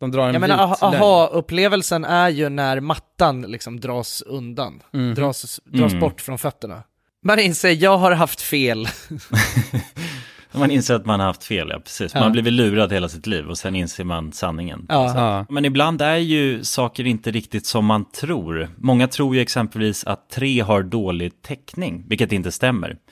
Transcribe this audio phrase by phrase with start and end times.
[0.00, 5.14] De drar en Jag menar, aha-upplevelsen är ju när mattan liksom dras undan, Mhm.
[5.14, 6.00] dras, dras Mm.
[6.00, 6.82] bort från fötterna.
[7.24, 8.88] Man inser, jag har haft fel.
[10.52, 12.14] Man inser att man har haft fel, ja precis.
[12.14, 12.26] Man Ja.
[12.26, 14.86] har blivit lurad hela sitt liv och sen inser man sanningen.
[14.88, 15.12] Ja.
[15.16, 15.46] Ja.
[15.48, 18.68] Men ibland är ju saker inte riktigt som man tror.
[18.78, 22.96] Många tror ju exempelvis att tre har dålig täckning, vilket inte stämmer.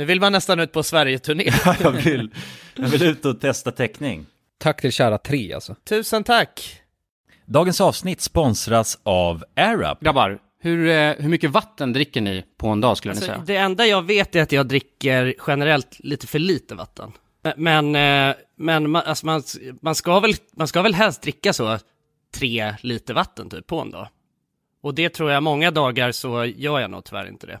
[0.00, 1.44] Nu vill man nästan ut på Sverige-turné.
[1.64, 2.30] Ja, jag vill,
[2.74, 4.26] jag vill ut och testa täckning.
[4.58, 5.74] Tack till kära tre alltså.
[5.88, 6.80] Tusen tack!
[7.46, 10.00] Dagens avsnitt sponsras av AirUp.
[10.00, 13.42] Grabbar, hur, eh, hur mycket vatten dricker ni på en dag skulle ni Alltså, säga?
[13.46, 17.12] det enda jag vet är att jag dricker generellt lite för lite vatten.
[17.56, 19.42] Men, eh, men man, alltså man,
[19.82, 21.78] man, ska väl, man ska väl helst dricka så
[22.34, 24.08] tre liter vatten typ på en dag.
[24.82, 27.60] Och det tror jag många dagar så gör jag nog tyvärr inte det.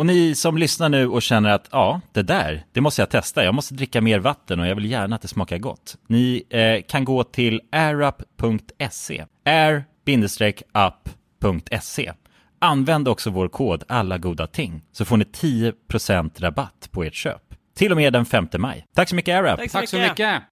[0.00, 3.44] Och ni som lyssnar nu och känner att ja, det där, det måste jag testa.
[3.44, 5.96] Jag måste dricka mer vatten och jag vill gärna att det smakar gott.
[6.06, 9.24] Ni eh, kan gå till airup.se.
[9.44, 10.52] air-up.se.
[12.58, 17.42] Använd också vår kod alla goda ting så får ni 10% rabatt på ert köp.
[17.76, 18.86] Till och med den 5 maj.
[18.94, 19.70] Tack så mycket AirUp!
[19.72, 20.42] Tack så mycket.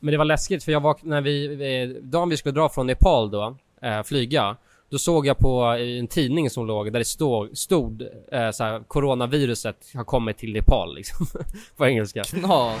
[0.00, 1.46] Men det var läskigt för jag var, när vi,
[1.82, 4.56] eh, dagen vi skulle dra från Nepal då, eh, flyga,
[4.90, 8.02] då såg jag på eh, en tidning som låg där det stod, stod
[8.32, 11.26] eh, såhär, coronaviruset har kommit till Nepal liksom.
[11.76, 12.22] på engelska.
[12.24, 12.80] Knas.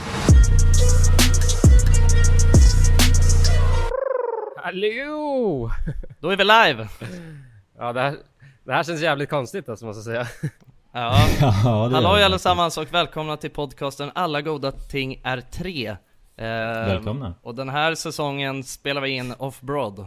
[4.56, 5.70] Hallå!
[6.20, 6.88] Då är vi live!
[7.78, 8.16] Ja det här,
[8.64, 10.50] det här känns jävligt konstigt alltså måste jag säga.
[10.92, 11.10] Ja.
[11.92, 15.88] Halloj allesammans och välkomna till podcasten Alla goda ting är tre.
[16.36, 16.46] Eh,
[16.86, 17.34] Välkomna.
[17.42, 20.06] Och den här säsongen spelar vi in off-broad.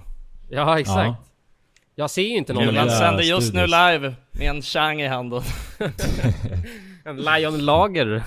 [0.49, 0.97] Ja exakt.
[1.07, 1.32] Ja.
[1.95, 3.69] Jag ser ju inte någon Ja, sänder just nu studios.
[3.91, 5.41] live med en chang i handen.
[7.05, 8.23] En Lion Lager.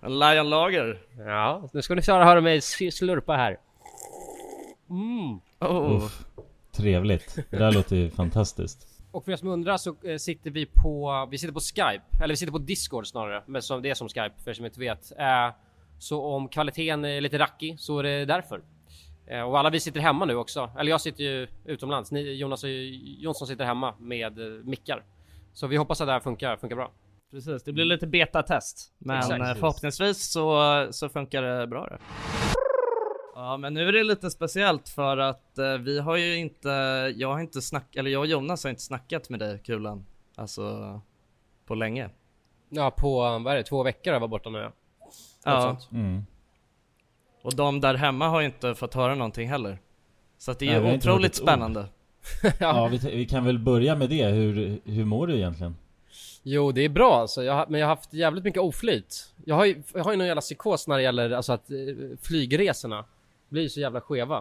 [0.00, 0.98] En Lion Lager.
[1.18, 3.56] Ja, nu ska ni köra höra mig slurpa här.
[4.90, 5.40] Mm.
[5.60, 5.96] Oh.
[6.04, 6.24] Uff.
[6.72, 7.38] Trevligt.
[7.50, 8.88] Det där låter ju fantastiskt.
[9.10, 12.28] Och för er som undrar så eh, sitter vi på, vi sitter på Skype, eller
[12.28, 14.80] vi sitter på Discord snarare, men som, det är som Skype för er som inte
[14.80, 15.12] vet.
[15.18, 15.50] Eh,
[15.98, 18.60] så om kvaliteten är lite rackig så är det därför.
[19.30, 22.64] Eh, och alla vi sitter hemma nu också, eller jag sitter ju utomlands, Ni, Jonas
[22.64, 22.70] och
[23.18, 25.04] Jonsson sitter hemma med eh, mickar.
[25.52, 26.90] Så vi hoppas att det här funkar, funkar bra.
[27.30, 28.92] Precis, det blir lite betatest.
[28.98, 29.40] Men Exakt.
[29.40, 31.98] eh, förhoppningsvis så, så funkar det bra det.
[33.34, 36.68] Ja men nu är det lite speciellt för att eh, vi har ju inte,
[37.16, 40.06] jag har inte snackat, eller jag och Jonas har inte snackat med dig Kulan.
[40.36, 41.00] Alltså
[41.66, 42.10] på länge.
[42.68, 44.62] Ja, på, vad är det, två veckor har jag varit borta nu.
[44.62, 44.72] Något
[45.44, 45.92] Ja, sånt.
[45.92, 46.26] Mm.
[47.42, 49.78] Och de där hemma har ju inte fått höra någonting heller.
[50.38, 51.86] Så att det är Nej, otroligt spännande.
[52.60, 54.24] Ja, vi, vi kan väl börja med det.
[54.26, 55.76] Hur, hur mår du egentligen?
[56.42, 57.44] Jo, det är bra alltså.
[57.44, 59.34] Jag, har- men jag har haft jävligt mycket oflyt.
[59.44, 61.76] Jag har ju, jag har ju någon jävla psykos när det gäller alltså att eh,
[62.22, 63.04] flygresorna
[63.48, 64.38] blir så jävla skeva.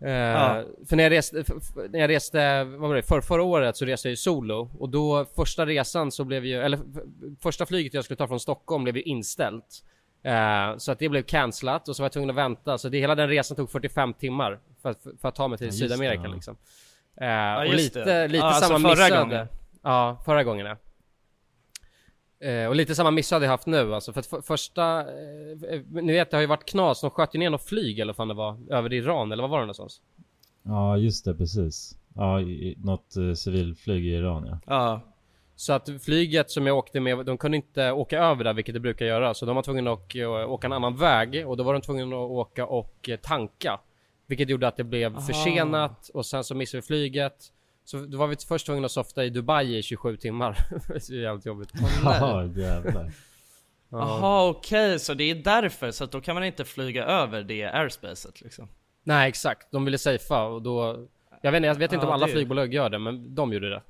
[0.00, 3.42] Eh, För när jag reste, f- f- när jag reste, vad var det, för, förra
[3.42, 6.78] året så reste jag ju solo och då första resan så blev ju, eller
[7.40, 9.84] första flyget jag skulle ta från Stockholm blev ju inställt.
[10.26, 12.98] Eh, så att det blev cancelat och så var jag tvungen att vänta, så det,
[12.98, 16.22] hela den resan tog 45 timmar för, att- för att ta mig till Ja, Sydamerika
[16.22, 16.34] det, ja.
[16.34, 16.56] liksom.
[17.20, 18.28] Eh, och just lite, det.
[18.28, 19.20] lite Ja, alltså samma förra missöde.
[19.20, 19.46] gången.
[19.82, 20.76] Ja, förra gången ja.
[22.48, 25.00] Eh, och lite samma miss hade jag haft nu alltså, för att för, första...
[25.00, 28.12] Eh, ni vet det har ju varit knas, de sköt ju ner något flyg eller
[28.12, 30.00] vad fan det var, över Iran eller vad var det någonstans?
[30.62, 31.96] Ja, just det, precis.
[32.14, 34.58] Ja, i, i- något uh, civilflyg i Iran ja.
[34.66, 35.00] Ja,
[35.56, 38.80] Så att flyget som jag åkte med, de kunde inte åka över där vilket det
[38.80, 41.72] brukar göra, så de var tvungna att åka, åka en annan väg och då var
[41.72, 43.80] de tvungna att åka och eh, tanka.
[44.26, 47.52] Vilket gjorde att det blev försenat och sen så missade vi flyget.
[47.84, 50.58] Så då var vi först tvungna att softa i Dubai i 27 timmar.
[50.88, 51.70] det är jävligt jobbigt.
[52.04, 53.10] Jaha, jävlar.
[53.88, 57.64] Jaha okej, så det är därför, så att då kan man inte flyga över det
[57.64, 58.68] airspacet liksom.
[59.02, 61.06] Nej exakt, de ville safea och då...
[61.42, 63.52] Jag vet inte, jag vet inte Ja, om alla det- flygbolag gör det, men de
[63.52, 63.82] gjorde det.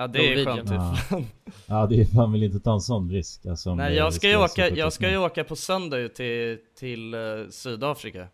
[0.00, 0.66] Ja det är Norwegian.
[0.66, 1.20] skönt Ja.
[1.66, 3.46] ja, det är man vill inte ta en sån risk.
[3.46, 7.20] Alltså, Nej jag ska ju åka, jag ska ju åka på söndag till, till eh,
[7.50, 8.28] Sydafrika.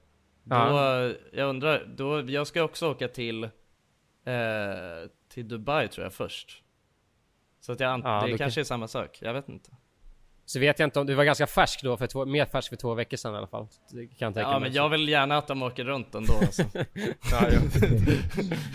[0.45, 0.69] Ja.
[0.69, 3.51] Då, jag undrar, då, jag ska också åka till, eh,
[5.29, 6.63] till Dubai tror jag först.
[7.61, 9.71] Så att jag Ja, det kanske kanske- är samma sak, jag vet inte.
[10.49, 12.77] Så vet jag inte om, du var ganska färsk då, för två, mer färsk för
[12.77, 13.67] två veckor sedan i alla fall.
[13.91, 14.61] Det kan jag tänka Ja mig.
[14.61, 16.63] men jag vill gärna att de åker runt ändå alltså.
[17.31, 17.41] ja.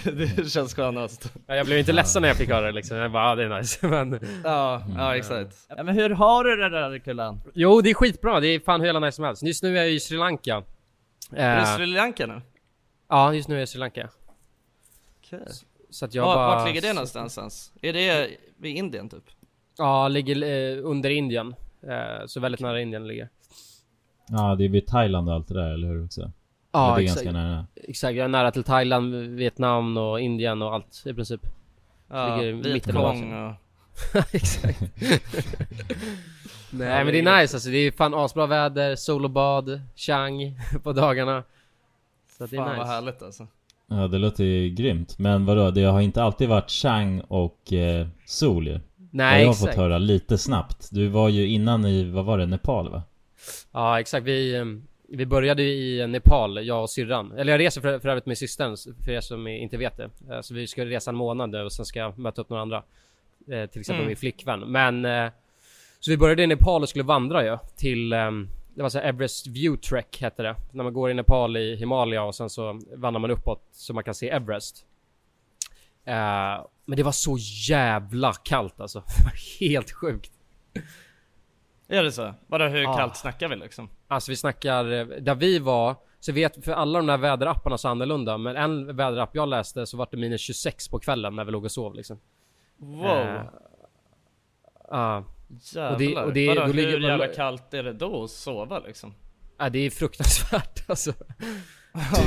[0.35, 1.33] Det känns skönast.
[1.47, 2.97] Ja, jag blev inte ledsen när jag fick höra det liksom.
[2.97, 3.87] Jag bara, ja, det är nice.
[3.87, 4.19] Men...
[4.43, 5.55] Ja, ja exakt.
[5.69, 7.41] Ja, men hur har du det där Kulan?
[7.53, 8.39] Jo, det är skitbra.
[8.39, 9.43] Det är fan hur jävla nice som helst.
[9.43, 10.63] Just nu är jag i Sri Lanka.
[11.31, 12.41] Är du Eh, i Sri Lanka nu?
[13.09, 14.09] ja, just nu är jag i Sri Lanka.
[15.19, 15.39] Okej.
[15.89, 16.55] Så att jag Var, bara...
[16.55, 17.71] Vart ligger det någonstans ens?
[17.81, 19.23] Är det vid Indien typ?
[19.77, 21.55] Ja, ligger eh, under Indien.
[21.83, 23.29] Eh, så väldigt nära Indien ligger.
[24.27, 26.31] Ja, det är vid Thailand och allt det där, eller hur också?
[26.71, 27.23] Ja, det är exakt.
[27.23, 27.65] ganska nära.
[27.75, 31.41] Exakt, jag är nära till Thailand, Vietnam och Indien och allt i princip.
[32.07, 33.47] Ja, Ligger i mitten av Vietcong Asien.
[33.47, 33.55] och...
[34.35, 34.81] Exakt.
[36.73, 40.59] Nej men det är nice alltså, det är fan asbra väder, sol och bad, chang
[40.83, 41.43] på dagarna.
[42.37, 42.79] Så att det är Fan nice.
[42.79, 43.47] vad härligt alltså.
[43.87, 45.19] Ja, det låter ju grymt.
[45.19, 48.79] Men vadå, det har inte alltid varit Chang och eh, sol ju.
[49.11, 49.67] Nej Har jag exakt.
[49.73, 50.89] fått höra lite snabbt.
[50.91, 53.03] Du var ju innan i, vad var det, Nepal va?
[53.71, 54.65] Ja exakt, vi, eh,
[55.09, 57.31] vi började i Nepal, jag och syrran.
[57.37, 60.09] Eller jag reser för, för övrigt med systern, för er som inte vet det.
[60.29, 62.83] Eh, Så vi ska resa en månad och sen ska jag möta upp några andra.
[63.47, 64.07] Eh, Till exempel Mm.
[64.07, 64.59] min flickvän.
[64.59, 65.05] Men...
[65.05, 65.31] eh,
[65.99, 68.13] Så vi började i Nepal och skulle vandra ju till...
[68.13, 70.55] ehm, Det var så Everest View Trek hette det.
[70.71, 74.03] När man går i Nepal i Himalaya och sen så vandrar man uppåt så man
[74.03, 74.85] kan se Everest.
[76.05, 77.37] Eh, Men det var så
[77.69, 79.03] jävla kallt alltså.
[79.59, 80.31] Helt sjukt.
[81.87, 82.33] Är det så?
[82.47, 82.97] Vadå hur Ja.
[82.97, 83.89] kallt snackar vi liksom?
[84.07, 87.87] Alltså vi snackar, eh, där vi var, så vet, för alla de där väderapparna så
[87.89, 91.51] annorlunda, men en väderapp jag läste så var det minus 26 på kvällen när vi
[91.51, 92.19] låg och sov liksom.
[92.77, 93.05] Wow!
[93.05, 93.41] Eh,
[94.93, 95.23] Ja,
[95.73, 95.91] Jävlar.
[95.93, 98.29] och det- och det- Vadå, då ligger hur man- jävla kallt är det då att
[98.31, 99.13] sova liksom?
[99.57, 101.13] ja, det är fruktansvärt alltså.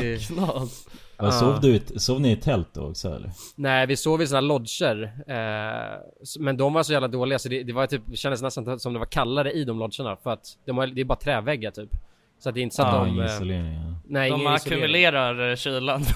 [0.01, 0.87] Det, Knas.
[1.17, 1.31] Ja.
[1.31, 3.31] Sov, du, i- sov ni i tält då också eller?
[3.57, 7.39] nej, vi sov i såna här lodger, eh, s- men de var så jävla dåliga
[7.39, 10.17] så det, det var typ, det kändes nästan som det var kallare i de lodgerna
[10.17, 11.91] för att de har, det är bara träväggar typ.
[12.39, 13.09] Så att det är inte så att Ja, de...
[13.09, 13.95] ingen eh, isolering ja.
[14.09, 14.83] nej, De ingen isolering.
[14.83, 16.03] ackumulerar eh, kylan.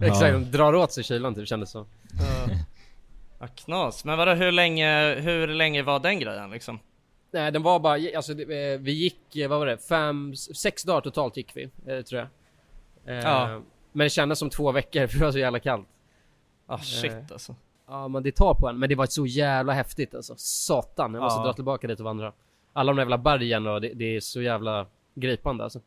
[0.00, 1.86] Exakt, de drar åt sig kylan typ kändes som.
[2.18, 2.54] Ja.
[3.40, 4.04] ja, knas.
[4.04, 6.78] Men vadå hur länge, hur länge var den grejen liksom?
[7.32, 9.78] Nej den var bara, alltså eh, vi gick, eh, vad var det?
[9.78, 12.28] Fem, sex dagar totalt gick vi, eh, tror jag.
[13.24, 13.60] Ja.
[13.92, 15.88] Men det kändes som två veckor för det var så jävla kallt.
[16.66, 17.54] Ah shit alltså.
[17.88, 20.34] Ja men det tar på en, men det var så jävla häftigt alltså.
[20.36, 21.44] Satan, jag måste Ja.
[21.44, 22.32] dra tillbaka dit och vandra.
[22.72, 25.80] Alla de jävla bergen och det, det är så jävla gripande alltså.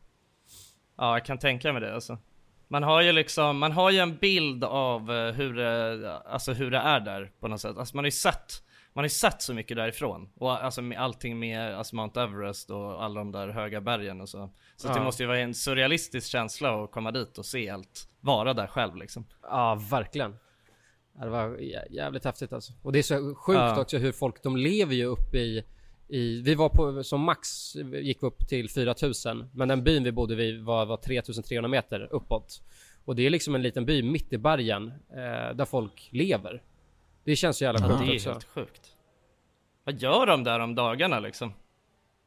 [0.96, 2.18] Ja, jag kan tänka mig det alltså.
[2.68, 6.78] Man har ju liksom, man har ju en bild av hur det, alltså hur det
[6.78, 7.76] är där på något sätt.
[7.78, 8.62] Alltså man har ju sett,
[8.96, 10.28] man har ju sett så mycket därifrån.
[10.34, 14.28] Och alltså med allting med alltså Mount Everest och alla de där höga bergen och
[14.28, 14.50] så.
[14.76, 15.04] Så att det Ja.
[15.04, 18.08] måste ju vara en surrealistisk känsla att komma dit och se allt.
[18.20, 19.26] Vara där själv liksom.
[19.42, 20.36] Ja, verkligen.
[21.18, 22.72] Ja, det var jä- jävligt häftigt alltså.
[22.82, 23.80] Och det är så sjukt Ja.
[23.80, 25.64] också hur folk, de lever ju uppe i,
[26.08, 30.12] i vi var på, som max gick vi upp till 4000 Men den byn vi
[30.12, 32.62] bodde vid var, var 3300 meter uppåt.
[33.04, 36.62] Och det är liksom en liten by mitt i bergen eh, där folk lever.
[37.26, 38.30] Det känns så jävla Ja, sjukt det är också.
[38.30, 38.82] helt sjukt.
[39.84, 41.52] Vad gör de där om dagarna liksom?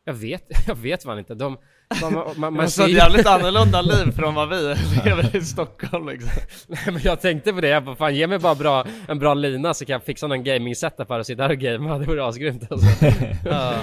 [0.06, 1.36] Jag vet, jag vet man inte.
[1.36, 1.58] De,
[2.02, 4.76] man, man, Man ser ju- jävligt annorlunda liv från vad vi
[5.06, 6.30] lever i Stockholm liksom.
[6.68, 9.34] Nej men jag tänkte på det, jag bara fan ge mig bara bra, en bra
[9.34, 11.98] lina så kan jag fixa någon gaming setup här och sitta här och gamea.
[11.98, 13.06] Det vore asgrymt alltså.
[13.46, 13.76] Ja.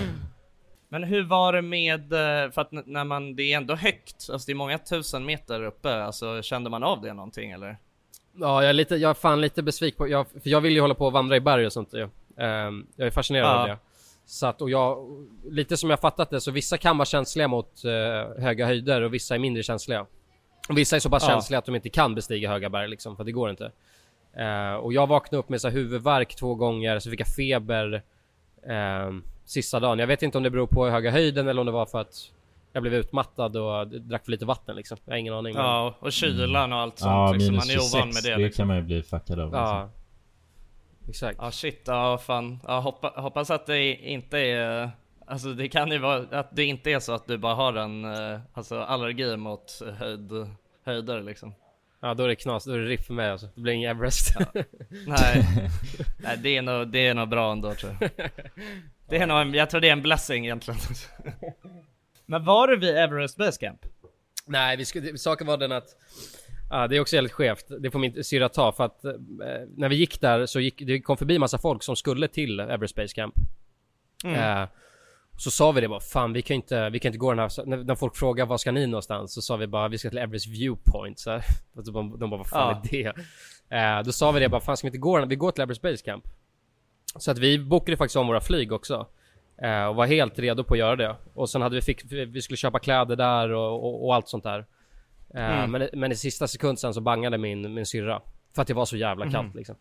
[0.89, 4.47] Men hur var det med, eh, för att när man, det är ändå högt, alltså
[4.47, 7.77] det är många tusen meter uppe, alltså kände man av det någonting eller?
[8.41, 10.81] Ja, jag är lite, jag är fan lite besviken på, jag, för jag vill ju
[10.81, 12.09] hålla på och vandra i berg och sånt ju.
[12.39, 13.61] Ehm, jag är fascinerad Ja.
[13.63, 13.79] av det.
[14.27, 14.99] Så att, och jag,
[15.51, 19.15] lite som jag fattat det, så vissa kan vara känsliga mot eh, höga höjder och
[19.15, 20.07] vissa är mindre känsliga.
[20.69, 21.29] Och vissa är så pass Ja.
[21.29, 23.71] känsliga att de inte kan bestiga höga berg liksom, för det går inte.
[24.37, 28.03] Eh, och jag vaknade upp med så här huvudvärk två gånger, så fick jag feber
[28.69, 29.99] ehm, sista dagen.
[29.99, 32.15] Jag vet inte om det beror på höga höjden eller om det var för att
[32.77, 34.99] jag blev utmattad och drack för lite vatten liksom.
[35.05, 35.55] Jag har ingen aning.
[35.55, 38.23] men- Ja, och kylan och allt sånt Ja, liksom, minus man är 26, ovan med
[38.23, 38.63] det det liksom.
[38.63, 39.91] kan man ju bli fuckad av ja.
[41.09, 41.39] Exakt.
[41.43, 42.59] Ja shit, ja fan.
[42.67, 44.91] Ja, hoppa, hoppas att det inte är,
[45.27, 48.05] alltså det kan ju vara att det inte är så att du bara har en,
[48.05, 50.31] eh, alltså allergi mot höjd,
[50.85, 51.55] höjder liksom.
[52.01, 53.49] Ja då är det knas, då är det riff för mig alltså.
[53.55, 54.35] Det blir ingen Everest.
[55.07, 55.45] Nej,
[56.19, 58.11] nej det är nog, det är nog bra ändå tror jag.
[59.09, 60.81] Det är nog, en, jag tror det är en blessing egentligen.
[62.27, 63.81] Men var du vid Everest Base Camp?
[64.47, 65.97] Nej, vi skulle, saken var den att
[66.71, 67.67] Ja, det är också helt skevt.
[67.81, 69.13] Det får min syrra ta för att eh,
[69.77, 72.95] när vi gick där så gick det kom förbi massa folk som skulle till Everest
[72.95, 73.35] Base Camp.
[74.25, 74.63] Mm.
[74.63, 74.69] Eh,
[75.39, 77.67] så sa vi det bara, fan vi kan inte, vi kan inte gå den här,
[77.67, 79.35] när, när folk frågar var ska ni någonstans?
[79.35, 81.19] Så sa vi bara, vi ska till Everest Viewpoint.
[81.19, 81.43] Så här.
[81.75, 82.99] Och så de, de bara, vad fan Ja.
[82.99, 83.13] är
[83.69, 83.77] det?
[83.77, 85.29] Eh, då sa vi det bara, fan ska vi inte gå den?
[85.29, 86.25] Vi går till Everest Base Camp.
[87.19, 89.07] Så att vi bokade faktiskt om våra flyg också.
[89.63, 91.17] Eh, och var helt redo på att göra det.
[91.35, 94.45] Och sen hade vi fick, vi skulle köpa kläder där och, och, och allt sånt
[94.45, 94.59] där.
[95.35, 95.71] Eh, Mm.
[95.71, 98.21] men, men i sista sekund sen så bangade min, min syrra.
[98.55, 99.57] För att det var så jävla kallt Mhm.
[99.59, 99.77] liksom.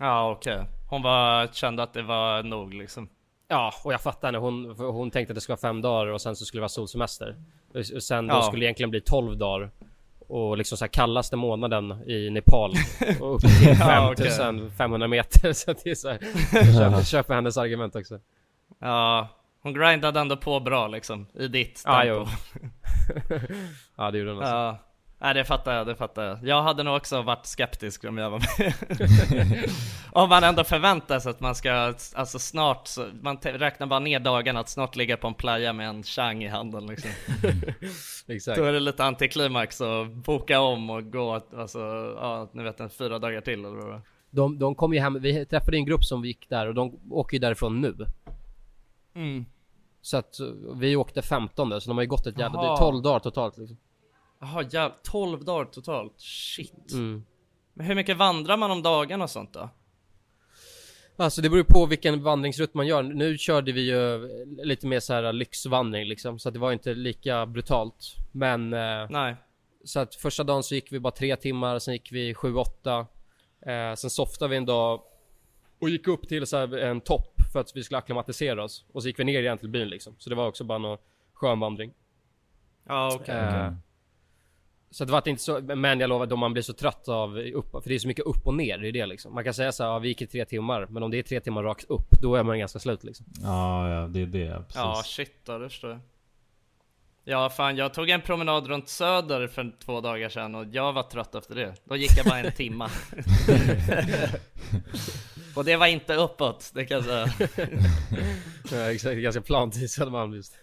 [0.00, 0.64] Ja okej.
[0.90, 3.08] Hon var, kände att det var nog liksom.
[3.48, 4.38] Ja, och jag fattar henne.
[4.38, 6.68] Hon, hon tänkte att det skulle vara fem dagar och sen så skulle det vara
[6.68, 7.36] solsemester.
[7.74, 8.42] Och sen då Ja.
[8.42, 9.70] skulle det egentligen bli 12 dagar.
[10.28, 12.70] och liksom så här kallaste månaden i Nepal
[13.20, 14.30] och upp till Ja, okej.
[14.30, 16.18] 5500 meter så att det är så här,
[16.52, 18.18] jag köper, köper hennes argument också.
[18.84, 19.28] Ja,
[19.62, 22.26] hon grindade ändå på bra liksom, i ditt tempo.
[23.96, 24.54] Ja, det gjorde hon alltså.
[24.54, 24.78] Ja,
[25.18, 26.38] nej det fattar jag, det fattar jag.
[26.42, 29.70] Jag hade nog också varit skeptisk om jag var med.
[30.12, 34.20] om man ändå förväntar sig att man ska, alltså snart, så, man räknar bara ner
[34.20, 37.10] dagarna att snart ligga på en playa med en chang i handen liksom.
[38.28, 38.58] Exakt.
[38.58, 41.78] Då är det lite antiklimax att boka om och gå, alltså,
[42.20, 44.00] ja, ni vet en fyra dagar till eller vad.
[44.30, 47.34] De, de kom ju hem, vi träffade en grupp som gick där och de åker
[47.34, 47.94] ju därifrån nu.
[49.14, 49.44] Mm.
[50.02, 50.36] Så att
[50.74, 52.76] vi åkte 15 så de har ju gått ett jävla, det är Jaha.
[52.76, 53.76] 12 dagar totalt liksom.
[54.40, 56.92] Jaha, jäv, 12 dagar totalt, shit.
[56.92, 57.24] Mm.
[57.74, 59.70] Men hur mycket vandrar man om dagarna och sånt då?
[61.16, 63.02] Alltså det beror på vilken vandringsrutt man gör.
[63.02, 64.28] Nu körde vi ju
[64.64, 68.16] lite mer så här lyxvandring liksom, så att det var inte lika brutalt.
[68.32, 68.72] Men...
[68.72, 69.36] Eh, Nej.
[69.84, 73.06] Så att första dagen så gick vi bara tre timmar, sen gick vi sju, åtta.
[73.66, 75.00] Eh, sen softade vi en dag
[75.84, 78.84] och gick upp till så här en topp för att vi skulle acklimatisera oss.
[78.92, 80.14] Och så gick vi ner igen till byn liksom.
[80.18, 80.98] Så det var också bara någon
[81.32, 81.92] skön vandring.
[82.88, 83.34] Ja okej.
[83.34, 83.72] Eh,
[84.90, 87.70] Så det var inte så, men jag lovar, då man blir så trött av upp,
[87.70, 89.34] för det är så mycket upp och ner, det är det liksom.
[89.34, 91.22] Man kan säga så här, ja, vi gick i tre timmar, men om det är
[91.22, 93.26] tre timmar rakt upp, då är man ganska slut liksom.
[93.42, 94.56] Ja, ja det är det.
[94.66, 94.76] Precis.
[94.76, 96.00] Ja shit då, det förstår jag.
[97.26, 101.02] Ja fan jag tog en promenad runt söder för två dagar sedan och jag var
[101.02, 101.74] trött efter det.
[101.84, 102.90] Då gick jag bara en timma.
[105.56, 107.26] och det var inte uppåt, det kan jag säga.
[108.72, 110.58] ja, exakt, ganska plant i Södermalm just.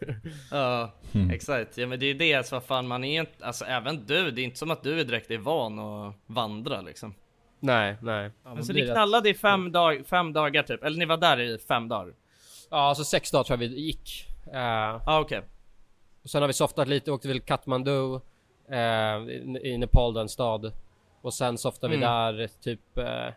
[0.51, 1.29] Ja, Mm.
[1.29, 1.77] exakt.
[1.77, 4.41] Ja men det är det, alltså vad fan man är inte, alltså även du, det
[4.41, 7.13] är inte som att du är direkt är van att vandra liksom.
[7.59, 8.31] nej, nej.
[8.43, 11.39] Ja, Men så ni knallade i fem, dag, fem dagar typ, eller ni var där
[11.39, 12.13] i fem dagar?
[12.69, 14.27] Ja, alltså sex dagar tror jag vi gick.
[14.53, 14.59] Eh,
[15.05, 15.41] Ja okej.
[16.23, 18.15] och sen har vi softat lite, åkte till Kathmandu,
[18.71, 18.77] eh,
[19.29, 20.71] i, i Nepal, den stad.
[21.21, 22.09] Och sen softade vi Mm.
[22.09, 23.27] där typ eh,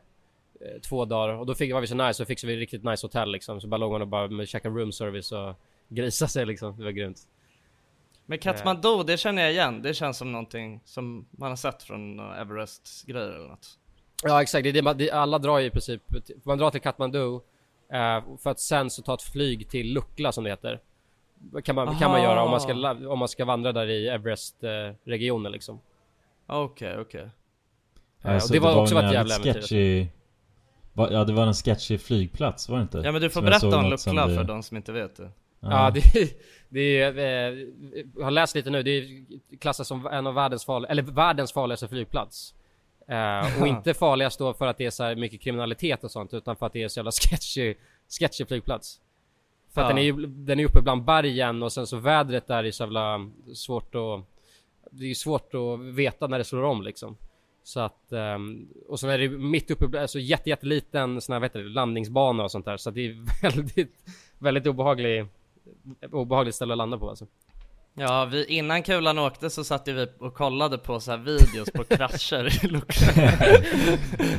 [0.89, 1.35] två dagar.
[1.35, 3.61] Och då fick, var vi så nice, så fixade vi riktigt nice hotell liksom.
[3.61, 5.55] Så bara låg man och bara med käka room service och
[5.89, 6.77] grisa sig liksom.
[6.77, 7.19] Det var grymt.
[8.27, 9.83] Men Kathmandu, det känner jag igen.
[9.83, 13.79] Det känns som någonting som man har sett från uh, Everest-grejer eller något.
[14.23, 16.03] Ja exakt, det är det, man- det, alla drar ju i princip,
[16.43, 17.35] man drar till Kathmandu
[17.93, 20.81] eh, för att sen så ta ett flyg till Lukla som det heter.
[21.65, 22.73] Kan man, kan man göra om man ska,
[23.09, 25.81] om man ska vandra där i Everest-regionen liksom.
[26.47, 27.29] Okej, okej.
[28.23, 30.09] Eh, Alltså, det var också en ett jävla äventyr.
[30.95, 32.99] Va- Ja det var en sketchy flygplats var det inte?
[33.05, 35.31] Ja men du får Som berätta om Lukla det- för de som inte vet det.
[35.61, 36.31] Ja, det,
[36.69, 37.59] det är, eh,
[38.17, 39.25] jag har läst lite nu, det är
[39.61, 42.55] klassas som en av världens farligaste, eller världens farligaste flygplats.
[43.09, 46.35] Eh, och inte farligast då för att det är så här mycket kriminalitet och sånt,
[46.35, 47.75] utan för att det är så jävla sketchy,
[48.21, 49.01] sketchy flygplats.
[49.75, 49.89] För att Ja.
[49.89, 52.83] den är ju, den är uppe bland bergen och sen så vädret där är så
[52.83, 54.25] jävla svårt att,
[54.91, 57.17] det är ju svårt att veta när det slår om liksom.
[57.65, 61.53] Så att, ehm, och sen är det mitt uppe, alltså jätte, jätteliten sån här, vet
[61.53, 62.77] du, landningsbana och sånt där.
[62.77, 63.93] Så att det är väldigt,
[64.39, 65.27] väldigt obehaglig,
[66.13, 67.27] obehagligt ställe att landa på alltså.
[67.97, 71.71] Ja, vi, innan kulan åkte så satt ju vi och kollade på så här videos
[71.71, 73.07] på krascher i Lukla.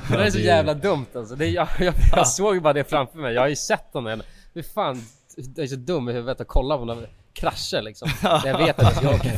[0.10, 1.36] Det är så det jävla dumt alltså.
[1.36, 3.34] Det, jag, jag, jag såg bara det framför mig.
[3.34, 4.22] Jag har ju sett dem än.
[4.54, 5.02] Hur fan,
[5.56, 8.10] jag är så dum i huvudet att kolla på några krascher liksom.
[8.22, 9.30] Där jag vet att jag åka.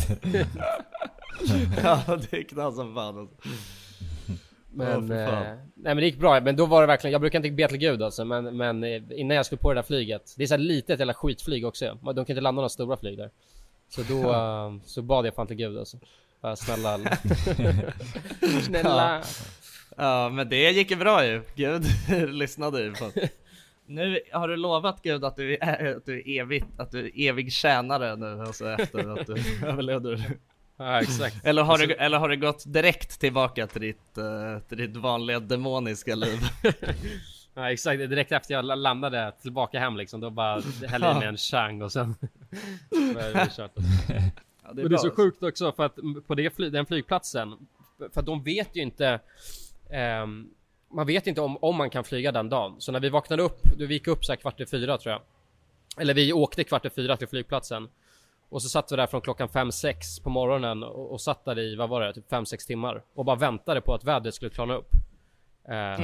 [1.83, 3.49] ja, det är knas som fan alltså.
[4.71, 5.17] Men, fan.
[5.19, 6.41] eh, nej men det gick bra.
[6.41, 8.25] Men då var det verkligen, jag brukar inte be till gud alltså.
[8.25, 10.33] Men, men eh, innan jag skulle på det där flyget.
[10.37, 11.97] Det är så här litet jävla skitflyg också.
[12.03, 13.29] De kan inte landa några stora flyg där.
[13.89, 15.97] Så då, eh, så bad jag fan till gud alltså.
[16.41, 16.99] Bara, snälla.
[18.61, 19.23] snälla.
[19.97, 21.41] Ja, men det gick ju bra ju.
[21.55, 21.85] Gud
[22.29, 22.93] lyssnade ju.
[23.85, 27.29] Nu har du lovat Gud att du är, att du är evigt, att du är
[27.29, 29.33] evig tjänare nu alltså efter att du
[29.67, 30.23] överlevde.
[30.77, 31.45] Ja exakt.
[31.45, 35.39] Eller har, du, eller har du gått direkt tillbaka till ditt, eh, till ditt vanliga
[35.39, 36.39] demoniska liv?
[37.53, 41.27] Ja exakt, direkt efter jag la- landade tillbaka hem liksom, då bara hällde jag mig
[41.27, 42.15] en chang och sen
[42.89, 43.71] var det kört.
[44.63, 45.95] Ja, Det är, det är så sjukt också för att
[46.27, 47.67] på det fly, den flygplatsen,
[48.13, 49.19] för att de vet ju inte
[49.91, 50.49] ehm,
[50.93, 52.75] Man vet inte om, om man kan flyga den dagen.
[52.79, 55.21] Så när vi vaknade upp, vi gick upp så här kvart i fyra tror jag.
[56.01, 57.89] Eller vi åkte kvart i fyra till flygplatsen.
[58.49, 61.75] Och så satt vi där från klockan 5-6 på morgonen och, och satt där i,
[61.75, 63.03] vad var det, typ 5-6 timmar.
[63.15, 64.89] Och bara väntade på att vädret skulle klarna upp.
[65.69, 65.99] Eh,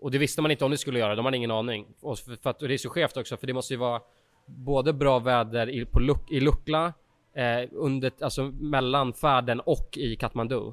[0.00, 1.86] Och det visste man inte om det skulle göra, de hade ingen aning.
[2.00, 4.00] Och för, för att, och det är så skevt också, för det måste ju vara
[4.46, 6.92] både bra väder i, på Luk, i Lukla,
[7.34, 10.72] eh, under, alltså mellan färden och i Kathmandu.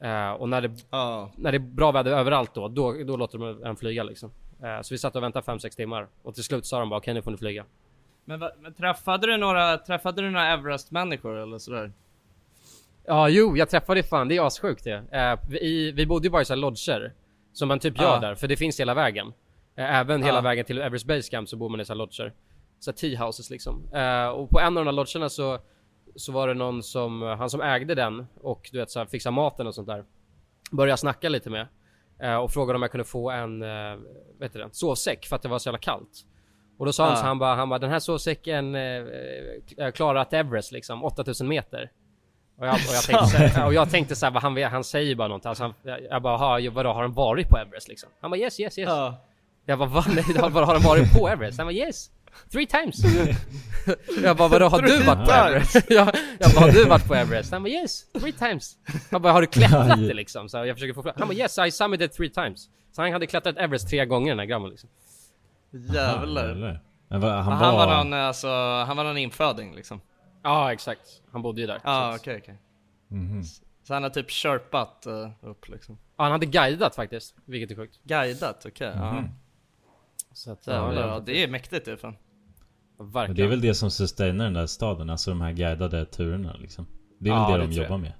[0.00, 1.30] Eh, och när det, Ja.
[1.36, 4.30] när det är bra väder överallt då, då, då låter de en flyga liksom.
[4.62, 6.06] Eh, så vi satt och väntade 5-6 timmar.
[6.22, 7.64] Och till slut sa de bara okej nu får ni flyga.
[8.38, 11.92] Men, men träffade du några, träffade du några Everest-människor eller sådär?
[13.06, 15.04] Ja, jo, jag träffade fan, det är assjukt det.
[15.12, 17.12] Eh, vi, vi bodde ju bara i såhär lodger.
[17.52, 18.20] Som man typ gör Ja.
[18.20, 19.32] där, för det finns hela vägen.
[19.76, 20.42] Eh, även hela Ja.
[20.42, 22.32] vägen till Everest Base Camp så bor man i såhär lodger.
[22.80, 23.82] Såhär tea houses liksom.
[23.94, 25.58] Eh, och på en av de där lodgerna så,
[26.16, 29.66] så var det någon som, han som ägde den och du vet såhär fixa maten
[29.66, 30.04] och sånt där.
[30.70, 31.66] Började snacka lite med.
[32.42, 33.98] Och frågade om jag kunde få en, eh,
[34.38, 36.26] vet du det, sovsäck för att det var så jävla kallt.
[36.80, 38.82] Och då sa han så han bara, han bara den här sovsäcken eh,
[39.78, 41.90] eh, klarar att Everest liksom, 8000 meter.
[42.58, 45.14] Och jag, och jag tänkte så här, och jag tänkte så vad han, han säger
[45.14, 45.48] bara någonting.
[45.48, 45.74] Alltså han,
[46.10, 48.08] jag, bara, "Ha, vadå har han varit på Everest liksom?
[48.20, 48.88] Han bara yes, yes, yes.
[48.88, 49.20] Ja.
[49.66, 50.04] Jag bara, va?
[50.14, 51.58] Nej, vadå har han varit på Everest?
[51.58, 52.10] Han bara yes.
[52.52, 52.96] Three times.
[54.22, 55.74] jag bara, vadå har du varit på Everest?
[55.88, 57.52] jag, jag bara, har du varit på Everest?
[57.52, 58.76] Han bara yes, three times.
[59.10, 60.48] Jag bara, har du klättrat det liksom?
[60.48, 61.12] Så jag försöker få.
[61.16, 62.68] Han bara yes, I summited three times.
[62.92, 64.90] Så han hade klättrat Everest tre gånger den här grabben liksom.
[65.70, 66.80] Jävlar.
[67.08, 67.86] Men vad, han, Han, var...
[67.86, 68.48] han var någon, alltså,
[68.86, 70.00] han var någon inföding liksom.
[70.42, 71.22] Ja, exakt.
[71.32, 71.80] Han bodde ju där.
[71.84, 72.58] Ja, Så- okej okej.
[73.08, 73.42] Mhm.
[73.82, 75.98] Så han har typ sherpat uh, upp liksom.
[76.16, 78.00] Ja, han hade guidat faktiskt, vilket är sjukt.
[78.04, 78.92] Guidat, okej.
[78.96, 79.12] ja.
[79.12, 79.28] Mhm.
[80.32, 82.16] Så att, Jävlar, det är- ja, det är mäktigt det fan.
[82.98, 83.36] Verkligen.
[83.36, 86.86] det är väl det som sustainar den där staden, alltså de här guidade turerna liksom.
[87.18, 88.00] Det är väl Ja, det det de jobbar jag.
[88.00, 88.12] med.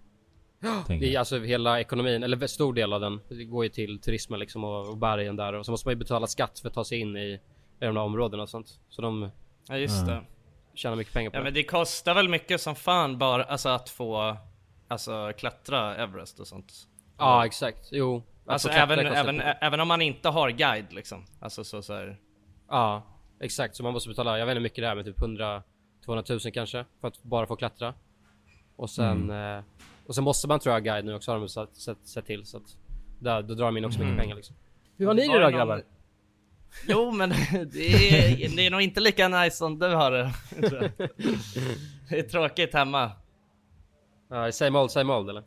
[0.89, 4.41] Det är alltså hela ekonomin, eller stor del av den, det går ju till turismen
[4.41, 6.85] liksom och, och bergen där och så måste man ju betala skatt för att ta
[6.85, 7.41] sig in i, i
[7.79, 8.81] de där områdena och sånt.
[8.89, 9.31] Så de
[9.69, 10.13] Ja just Ja.
[10.15, 10.23] det.
[10.75, 11.45] tjänar mycket pengar på Ja det.
[11.45, 14.37] men det kostar väl mycket som fan bara, alltså att få,
[14.89, 16.73] alltså klättra Everest och sånt.
[17.19, 18.23] Ja exakt, jo.
[18.47, 21.25] Alltså, även, även, även om man inte har guide liksom.
[21.41, 22.19] Alltså så, så här.
[22.69, 23.03] Ja,
[23.41, 23.77] exakt.
[23.77, 25.63] Så man måste betala, jag vet inte hur mycket det är men typ 100
[26.05, 27.95] 200 000 kanske för att bara få klättra.
[28.77, 29.63] Och sen, eh,
[30.07, 32.47] och sen måste man tror jag guide nu också har de sett, sett, sett till
[32.47, 32.77] så att
[33.19, 34.57] där, då drar de in också mycket pengar liksom.
[34.97, 35.83] Hur har ni det då grabbar?
[36.89, 37.29] Jo men
[37.73, 40.33] det är, det är nog inte lika nice som du har det.
[42.11, 43.13] Det är tråkigt hemma.
[44.31, 45.45] Ja, same old, same old eller?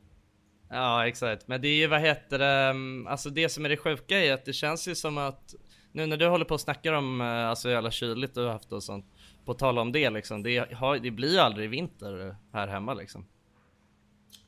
[0.69, 3.77] Ja exakt, men det är ju vad heter det, mm, alltså det som är det
[3.77, 5.55] sjuka är att det känns ju som att
[5.91, 8.51] nu när du håller på och snackar om eh, alltså hur jävla kyligt du har
[8.51, 9.05] haft och sånt,
[9.45, 13.25] på tal om det liksom, det, har, det blir ju aldrig vinter här hemma liksom.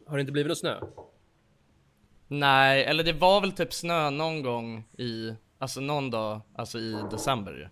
[0.08, 0.80] Har det inte blivit någon snö?
[2.28, 7.04] Nej, eller det var väl typ snö någon gång i, alltså någon dag, alltså i
[7.12, 7.68] december ju.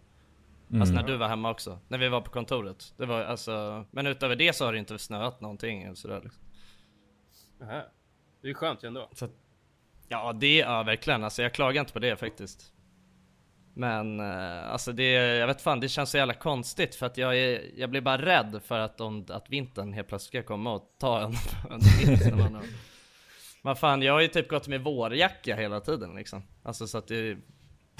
[0.80, 2.94] Alltså när du var hemma också, när vi var på kontoret.
[2.98, 6.44] Det var alltså, men utöver det så har det inte snöat någonting eller sådär liksom.
[7.62, 7.82] Aha.
[8.42, 9.10] Det är ju skönt ju ändå.
[9.12, 9.28] Så
[10.08, 12.73] ja det, ja verkligen alltså jag klagar inte på det faktiskt.
[13.76, 17.38] Men eh, alltså det, jag vet fan det känns så jävla konstigt för att jag
[17.38, 20.96] är, jag blir bara rädd för att, om, att vintern helt plötsligt ska komma och
[21.00, 21.34] ta en
[21.70, 22.38] under vintern.
[22.40, 22.64] Man har-
[23.64, 26.44] Vad fan, jag har ju typ gått med vårjacka hela tiden liksom.
[26.64, 27.38] Alltså så att det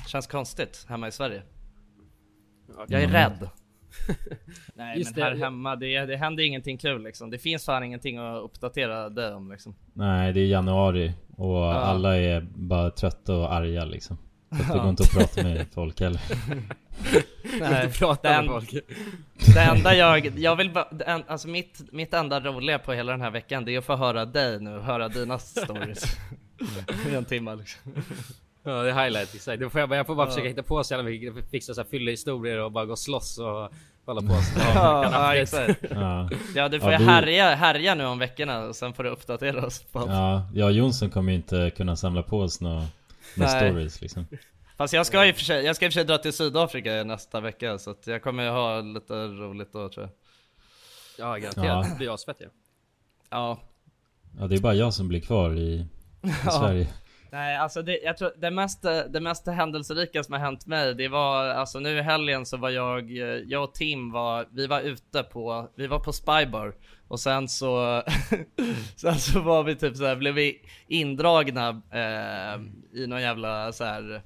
[0.08, 1.42] känns konstigt hemma i Sverige.
[2.88, 3.50] Jag är rädd.
[4.76, 5.38] Nej Just men här det.
[5.38, 7.30] hemma, det, det händer ingenting kul liksom.
[7.30, 9.76] Det finns fan ingenting att uppdatera dig om liksom.
[9.94, 14.18] Nej, det är januari och alla är bara trötta och arga liksom.
[14.58, 16.22] Det går inte att prata med folk heller.
[17.60, 18.84] Nej, prata den, med folk.
[19.54, 20.88] Det enda jag, jag vill bara,
[21.28, 24.26] alltså mitt, mitt enda roliga på hela den här veckan det är att få höra
[24.26, 26.04] dig nu, höra dina stories.
[27.12, 27.82] I en timme liksom.
[28.66, 29.60] Ja det är highlight exakt.
[29.62, 31.82] Då får jag, bara- jag får bara försöka hitta på så jävla mycket, fixa så
[31.82, 33.70] här fyllehistorier och bara gå och slåss och
[34.06, 34.60] hålla på så.
[34.76, 35.80] Ja, exakt.
[35.92, 39.10] Ja, Ja du får Ja, du- härja, härja nu om veckorna och sen får du
[39.10, 40.10] uppdatera oss på allt.
[40.10, 42.86] ja, jag och Jonsson kommer ju inte kunna samla på oss några
[43.38, 43.70] några Nej.
[43.70, 44.26] stories liksom.
[44.78, 46.34] Fast jag ska i och för sig, jag ska i och för sig dra till
[46.34, 50.12] Sydafrika nästa vecka så att jag kommer ha lite roligt då tror jag.
[51.18, 51.90] Ja garanterat, Ja.
[51.92, 52.50] det blir asfett ju.
[53.30, 53.60] Ja,
[54.40, 55.86] Ja, det är bara jag som blir kvar i,
[56.24, 56.88] i Sverige.
[57.34, 61.08] Nej, alltså det, jag tror det mest, det mest händelserika som har hänt mig, det
[61.08, 64.82] var alltså nu i helgen så var jag, eh, jag och Tim var, vi var
[64.82, 66.76] ute på, vi var på Spybar
[67.08, 68.04] och sen så,
[68.96, 72.62] sen så var vi typ så här, blev vi indragna eh,
[73.02, 74.22] i någon jävla så här,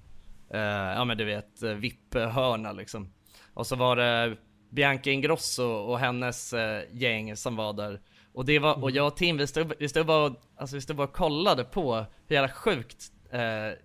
[0.54, 0.60] eh,
[0.96, 3.13] ja men du vet, eh, VIP-hörna liksom.
[3.54, 4.38] Och så var det
[4.70, 8.00] Bianca Ingrosso och hennes eh, gäng som var där.
[8.38, 10.95] Och det var, och jag och Tim vi stod, vi stod bara alltså vi stod
[10.95, 13.39] bara och kollade på hur jävla sjukt eh,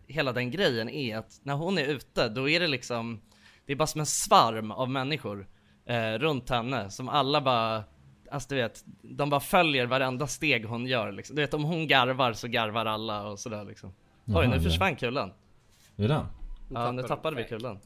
[0.06, 3.20] hela den grejen är att när hon är ute då är det liksom
[3.66, 5.46] Det är bara som en svarm av människor
[5.86, 7.84] eh, runt henne som alla bara
[8.30, 11.36] Alltså du vet, de bara följer varenda steg hon gör liksom.
[11.36, 13.88] Du vet om hon garvar så garvar alla och sådär liksom
[14.26, 14.62] Oj Jaha, nu ja.
[14.62, 15.32] försvann kulan
[15.96, 16.26] Redan?
[16.74, 17.78] Ja nu tappade vi kulan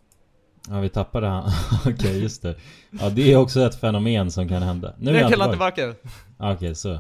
[0.71, 1.51] Ja, vi tappade han.
[1.87, 2.55] Okej, just det.
[2.91, 4.95] Ja, det är också ett fenomen som kan hända.
[4.99, 5.51] Nu är han tillbaka.
[5.73, 5.95] tillbaka
[6.39, 6.99] Okej, så.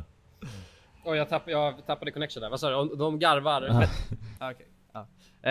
[1.04, 2.74] Och jag, tapp, jag tappade connection där, vad sa du?
[2.76, 3.62] Om- De garvar?
[4.40, 5.00] Okej, ja.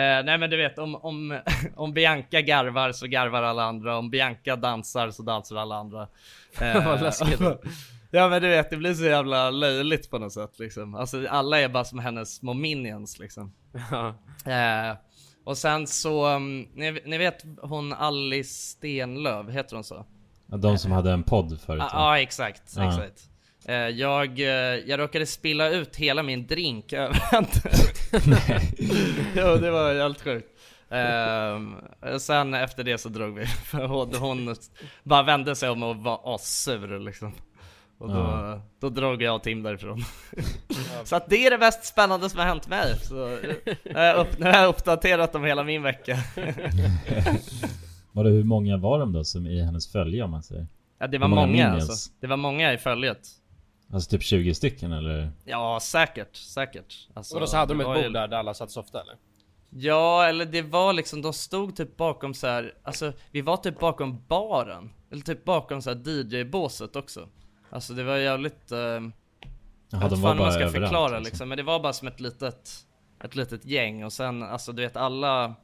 [0.00, 1.40] Eh, nej men du vet om, om,
[1.76, 6.08] om Bianca garvar så garvar alla andra, om Bianca dansar så dansar alla andra.
[6.60, 7.40] Eh, Vad läskigt.
[8.10, 10.94] Ja men du vet, det blir så jävla löjligt på något sätt liksom.
[10.94, 13.52] Alltså alla är bara som hennes små minions liksom.
[13.90, 14.08] Ja.
[14.52, 14.96] Eh,
[15.46, 20.06] och sen så, um, ni, ni vet hon Alice Stenlöv, heter hon så?
[20.50, 22.04] Ja, De som hade en podd förut Ja, va?
[22.04, 22.88] ah, exakt, Ja.
[22.88, 23.28] exakt.
[23.68, 24.46] Eh, jag, eh,
[24.86, 27.48] jag råkade spilla ut hela min drink över henne.
[29.36, 30.48] jo, det var helt sjukt.
[30.88, 34.56] Eh, sen efter det så drog vi, för hon, hon
[35.02, 37.32] bara vände sig om och var assur liksom.
[37.98, 38.60] Och då, Ja.
[38.80, 40.04] då drog jag och Tim därifrån.
[41.04, 42.96] så att det är det mest spännande som har hänt mig.
[43.02, 43.14] Så,
[43.84, 46.16] nu har jag upp, nu har jag uppdaterat om hela min vecka.
[48.12, 50.66] Var det hur många var de då som i hennes följe om man säger?
[50.98, 52.10] ja, det var Hur många många alltså.
[52.20, 53.28] Det var många i följet.
[53.92, 55.30] Alltså typ 20 stycken eller?
[55.44, 57.08] Ja, säkert, säkert.
[57.14, 59.00] Alltså, Och då så hade de ett var ju- bord där, där alla satt softa
[59.00, 59.14] eller?
[59.70, 63.78] Ja, eller det var liksom, de stod typ bakom så här, alltså vi var typ
[63.80, 64.90] bakom baren.
[65.12, 67.28] Eller typ bakom så här DJ-båset också.
[67.76, 69.12] Alltså det var jävligt, eh, jag
[69.90, 71.30] Jaha, vet de fan man ska överallt förklara alltså.
[71.30, 71.48] liksom.
[71.48, 72.70] Men det var bara som ett litet,
[73.24, 75.54] ett litet gäng och sen, alltså du vet alla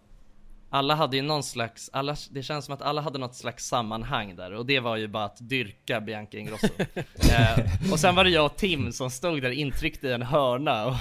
[0.74, 4.36] alla hade ju någon slags, alla, det känns som att alla hade något slags sammanhang
[4.36, 6.68] där och det var ju bara att dyrka Bianca Ingrosso.
[6.94, 10.86] eh, och sen var det jag och Tim som stod där intryckta i en hörna
[10.86, 10.96] och,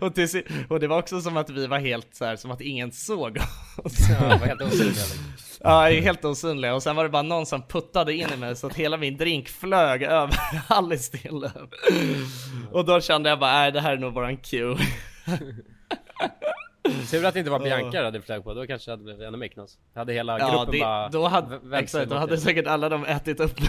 [0.00, 0.12] och,
[0.68, 3.38] och det var också som att vi var helt så här, som att ingen såg
[3.76, 4.10] oss.
[4.10, 5.24] Ja, var helt osynliga liksom.
[5.64, 6.74] Ja, helt osynliga.
[6.74, 9.16] Och sen var det bara någon som puttade in i mig så att hela min
[9.16, 10.36] drink flög över
[10.68, 11.52] Alice Stenlöf.
[12.72, 14.76] Och då kände jag bara, nej det här är nog våran cue.
[17.10, 19.22] Tur att det inte var Bianca du hade flög på, då kanske det hade blivit
[19.22, 19.78] ännu mer knas.
[19.94, 22.36] Hade hela Ja, gruppen det, bara då hade, exakt, då hade er.
[22.36, 23.60] säkert alla de ätit upp.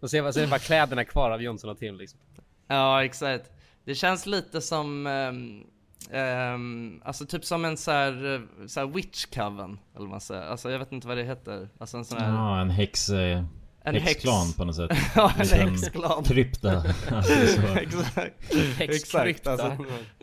[0.00, 2.20] Och så är det bara kläderna kvar av Jonsson och Tim liksom.
[2.68, 3.50] Ja, exakt.
[3.84, 5.62] Det känns lite som, ehm,
[6.12, 10.20] ehm, alltså typ som en så här, eh, så här witch coven, eller vad man
[10.20, 10.42] säger.
[10.42, 11.68] Alltså jag vet inte vad det heter.
[11.80, 12.32] Alltså en sån här...
[12.32, 13.08] Ja, en häx...
[13.08, 13.44] Eh,
[13.84, 14.90] En häxklan häx- på något sätt.
[15.14, 16.24] Ja, en Liten häxklan.
[16.24, 16.72] Krypta.
[17.10, 17.74] Alltså, så.
[17.76, 18.54] exakt.
[18.80, 19.76] Exakt, alltså,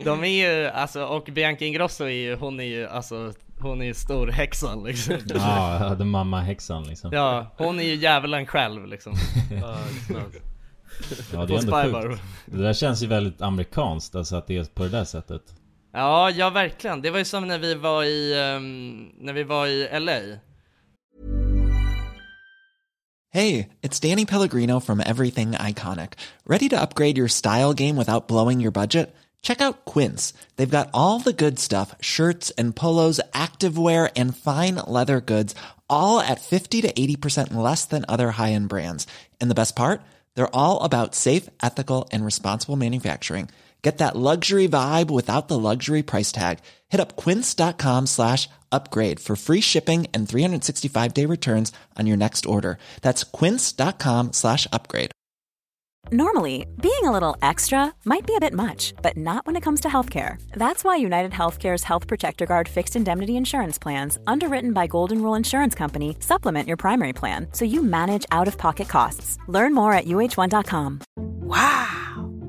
[0.04, 3.86] de är ju, alltså, och Bianca Ingrosso är ju, hon är ju, alltså, hon är
[3.86, 5.14] ju storhäxan liksom.
[5.34, 5.40] Ja,
[5.78, 7.10] hade mamma häxan liksom.
[7.12, 9.12] Ja, hon är ju djävulen själv liksom.
[11.32, 12.22] Ja, det är ändå sjukt.
[12.46, 15.42] Det där känns ju väldigt amerikanskt, alltså att det är på det där sättet.
[15.96, 17.02] Ja, ja verkligen.
[17.02, 20.20] Det var ju som när vi var i, ehm, när vi var i LA.
[23.32, 26.12] Hey, it's Danny Pellegrino from Everything Iconic.
[26.46, 29.14] Ready to upgrade your style game without blowing your budget?
[29.42, 30.34] Check out Quince.
[30.56, 35.54] They've got all the good stuff shirts and polos, activewear, and fine leather goods,
[35.88, 39.06] all at 50 to 80% less than other high end brands.
[39.40, 40.02] And the best part?
[40.34, 43.48] They're all about safe, ethical, and responsible manufacturing.
[43.82, 46.58] Get that luxury vibe without the luxury price tag.
[46.88, 52.46] Hit up quince.com slash upgrade for free shipping and 365 day returns on your next
[52.46, 52.78] order.
[53.02, 55.12] That's quince.com slash upgrade.
[56.12, 59.80] Normally, being a little extra might be a bit much, but not when it comes
[59.80, 60.40] to healthcare.
[60.52, 65.34] That's why United Healthcare's Health Protector Guard fixed indemnity insurance plans, underwritten by Golden Rule
[65.34, 69.36] Insurance Company, supplement your primary plan so you manage out of pocket costs.
[69.48, 71.00] Learn more at uh1.com.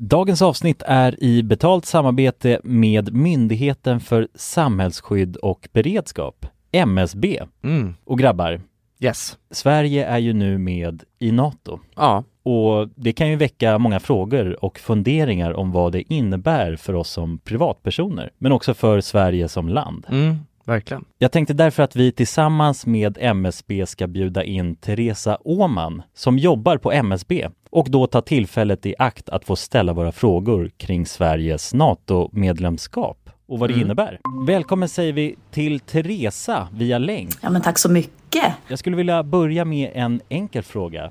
[0.00, 7.42] Dagens avsnitt är i betalt samarbete med Myndigheten för samhällsskydd och beredskap, MSB.
[7.62, 7.94] Mm.
[8.04, 8.60] Och grabbar,
[9.00, 9.38] Yes.
[9.50, 11.80] Sverige är ju nu med i NATO.
[11.96, 12.24] Ja.
[12.42, 17.10] Och det kan ju väcka många frågor och funderingar om vad det innebär för oss
[17.10, 20.06] som privatpersoner, men också för Sverige som land.
[20.08, 21.04] Mm, verkligen.
[21.18, 26.76] Jag tänkte därför att vi tillsammans med MSB ska bjuda in Teresa Åman som jobbar
[26.76, 31.74] på MSB och då ta tillfället i akt att få ställa våra frågor kring Sveriges
[31.74, 33.84] NATO-medlemskap och vad det Mm.
[33.86, 34.18] innebär.
[34.46, 37.30] Välkommen säger vi till Teresa via länk.
[37.42, 38.52] Ja, men tack så mycket.
[38.68, 41.10] Jag skulle vilja börja med en enkel fråga.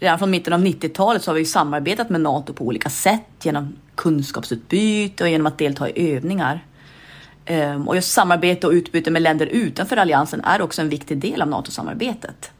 [0.00, 3.76] redan från mitten av 90-talet så har vi samarbetat med NATO på olika sätt genom
[3.94, 6.64] kunskapsutbyte och genom att delta i övningar.
[7.44, 11.42] Ehm, och just samarbete och utbyte med länder utanför alliansen är också en viktig del
[11.42, 12.50] av NATO-samarbetet.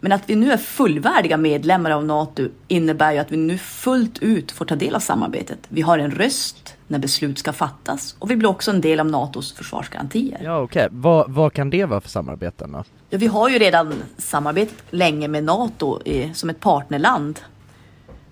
[0.00, 4.18] Men att vi nu är fullvärdiga medlemmar av NATO innebär ju att vi nu fullt
[4.18, 5.58] ut får ta del av samarbetet.
[5.68, 9.06] Vi har en röst när beslut ska fattas och vi blir också en del av
[9.06, 10.40] NATOs försvarsgarantier.
[10.44, 12.84] Ja okej, vad, vad kan det vara för samarbeten då?
[13.10, 17.40] Ja, vi har ju redan samarbetat länge med NATO i, som ett partnerland.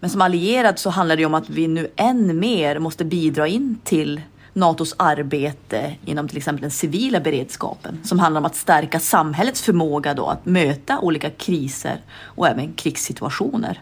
[0.01, 3.79] Men som allierad så handlar det om att vi nu än mer måste bidra in
[3.85, 4.21] till
[4.53, 10.15] NATOs arbete inom till exempel den civila beredskapen som handlar om att stärka samhällets förmåga
[10.15, 13.81] då att möta olika kriser och även krigssituationer.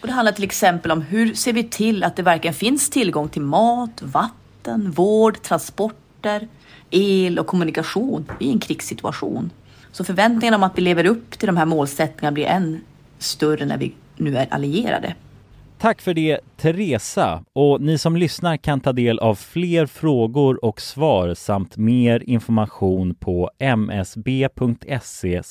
[0.00, 3.28] Och det handlar till exempel om hur ser vi till att det verkligen finns tillgång
[3.28, 6.48] till mat, vatten, vård, transporter,
[6.90, 9.50] el och kommunikation i en krigssituation.
[9.92, 12.80] Så förväntningarna om att vi lever upp till de här målsättningarna blir än
[13.18, 15.14] större när vi nu är allierade.
[15.78, 20.80] Tack för det Teresa och ni som lyssnar kan ta del av fler frågor och
[20.80, 25.42] svar samt mer information på msb.se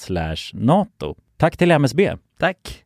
[0.53, 1.15] nato.
[1.37, 2.15] Tack till MSB.
[2.39, 2.85] Tack.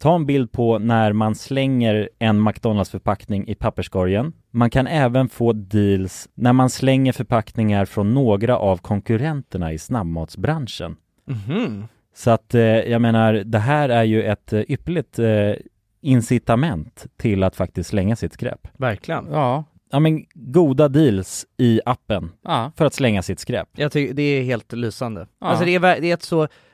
[0.00, 4.32] ta en bild på när man slänger en McDonalds-förpackning i papperskorgen.
[4.50, 10.96] Man kan även få deals när man slänger förpackningar från några av konkurrenterna i snabbmatsbranschen.
[11.26, 11.84] Mhm.
[12.14, 15.52] Så att eh, jag menar, det här är ju ett eh, ypperligt eh,
[16.00, 18.68] incitament till att faktiskt slänga sitt skräp.
[18.72, 19.26] Verkligen.
[19.30, 19.64] Ja.
[19.92, 22.72] Ja men goda deals i appen Ja.
[22.76, 23.68] för att slänga sitt skräp.
[23.76, 25.26] Jag tycker det är helt lysande.
[25.40, 25.46] Ja.
[25.46, 26.48] Alltså det är, det är ett så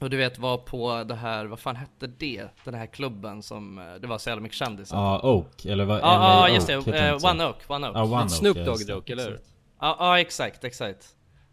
[0.00, 2.44] Och du vet var på det här, vad fan hette det?
[2.64, 4.96] Den här klubben som, eh, det var så jävla mycket kändisar.
[4.96, 6.00] Ja, Oak, eller vad?
[6.00, 7.28] Ja, ja LA just det, så.
[7.30, 7.96] One Oak, One Oak.
[7.96, 9.34] Ja, One Snoop Dogg dock, eller hur?
[9.34, 9.48] exakt.
[9.80, 11.06] Ja, ja exakt, exakt.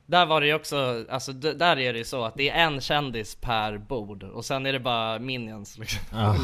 [0.06, 2.66] Där var det ju också, alltså d- där är det ju så att det är
[2.66, 6.00] en kändis per bord och sen är det bara minions liksom.
[6.12, 6.36] Ja,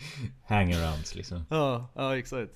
[0.48, 1.46] hangarounds liksom.
[1.50, 2.52] Ja, ja exakt.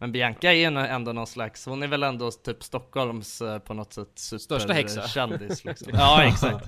[0.00, 3.74] Men Bianca är ju ändå någon slags, hon är väl ändå typ Stockholms eh, på
[3.74, 5.08] något sätt super Största häxa.
[5.08, 5.88] kändis liksom.
[5.94, 6.66] Ja exakt.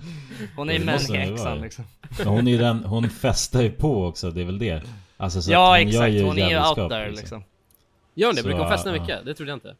[0.56, 0.84] Hon är ju
[1.36, 1.54] vara.
[1.54, 1.84] liksom.
[2.18, 4.82] Men hon är ju den, hon festar ju på också, det är väl det.
[5.16, 7.44] Alltså så Ja hon exakt, ju hon är ju out there liksom.
[8.14, 8.42] Gör hon det?
[8.42, 9.00] Brukar hon festa ja.
[9.00, 9.24] mycket?
[9.24, 9.76] Det trodde jag inte.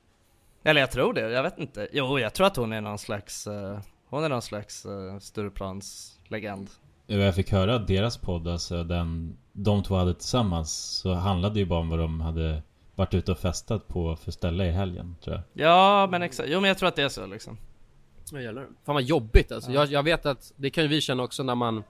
[0.65, 1.89] Eller jag tror det, jag vet inte.
[1.93, 6.19] Jo, jag tror att hon är någon slags, eh, hon är någon slags uh, Stureplans
[6.29, 6.71] legend.
[7.07, 11.67] Jag fick höra att deras podd, alltså den de två hade tillsammans, så handlade ju
[11.67, 12.63] bara om vad de hade
[12.95, 15.67] varit ute och festat på för ställe i helgen, tror jag.
[15.67, 16.49] Ja, men exakt.
[16.53, 17.59] Jo, men jag tror att det är så liksom.
[18.33, 18.67] Ja jävlar.
[18.85, 19.73] Fan vad jobbigt alltså.
[19.73, 21.85] Jag, jag vet att, det kan ju vi känna också när man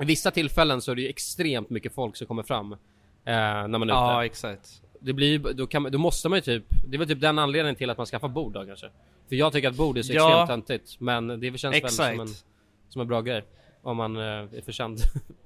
[0.00, 2.78] I vissa tillfällen så är det ju extremt mycket folk som kommer fram eh,
[3.24, 4.82] När man är Ja, ute exakt.
[5.00, 7.38] Det blir ju- då, kan, då måste man ju typ Det är väl typ den
[7.38, 8.86] anledningen till att man skaffar bord då kanske
[9.28, 10.28] För jag tycker att bord är så Ja.
[10.42, 12.44] extremt töntigt Men det känns väl som en, Exakt.
[12.88, 13.44] som en bra grej
[13.82, 14.98] Om man eh, är för känd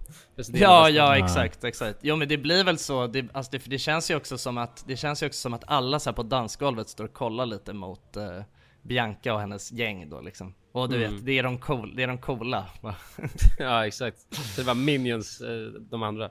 [0.52, 1.98] Ja, ja exakt, exakt.
[2.02, 4.58] Jo men det blir väl så, det, alltså det, för det känns ju också som
[4.58, 7.46] att, det känns ju också som att alla så här på dansgolvet står och kollar
[7.46, 8.42] lite mot eh,
[8.82, 10.54] Bianca och hennes gäng då liksom.
[10.72, 11.14] Och du Mm.
[11.14, 12.66] vet, det är de, cool, det är de coola.
[13.58, 14.16] Ja exakt
[14.56, 16.30] Det var minions, eh, de andra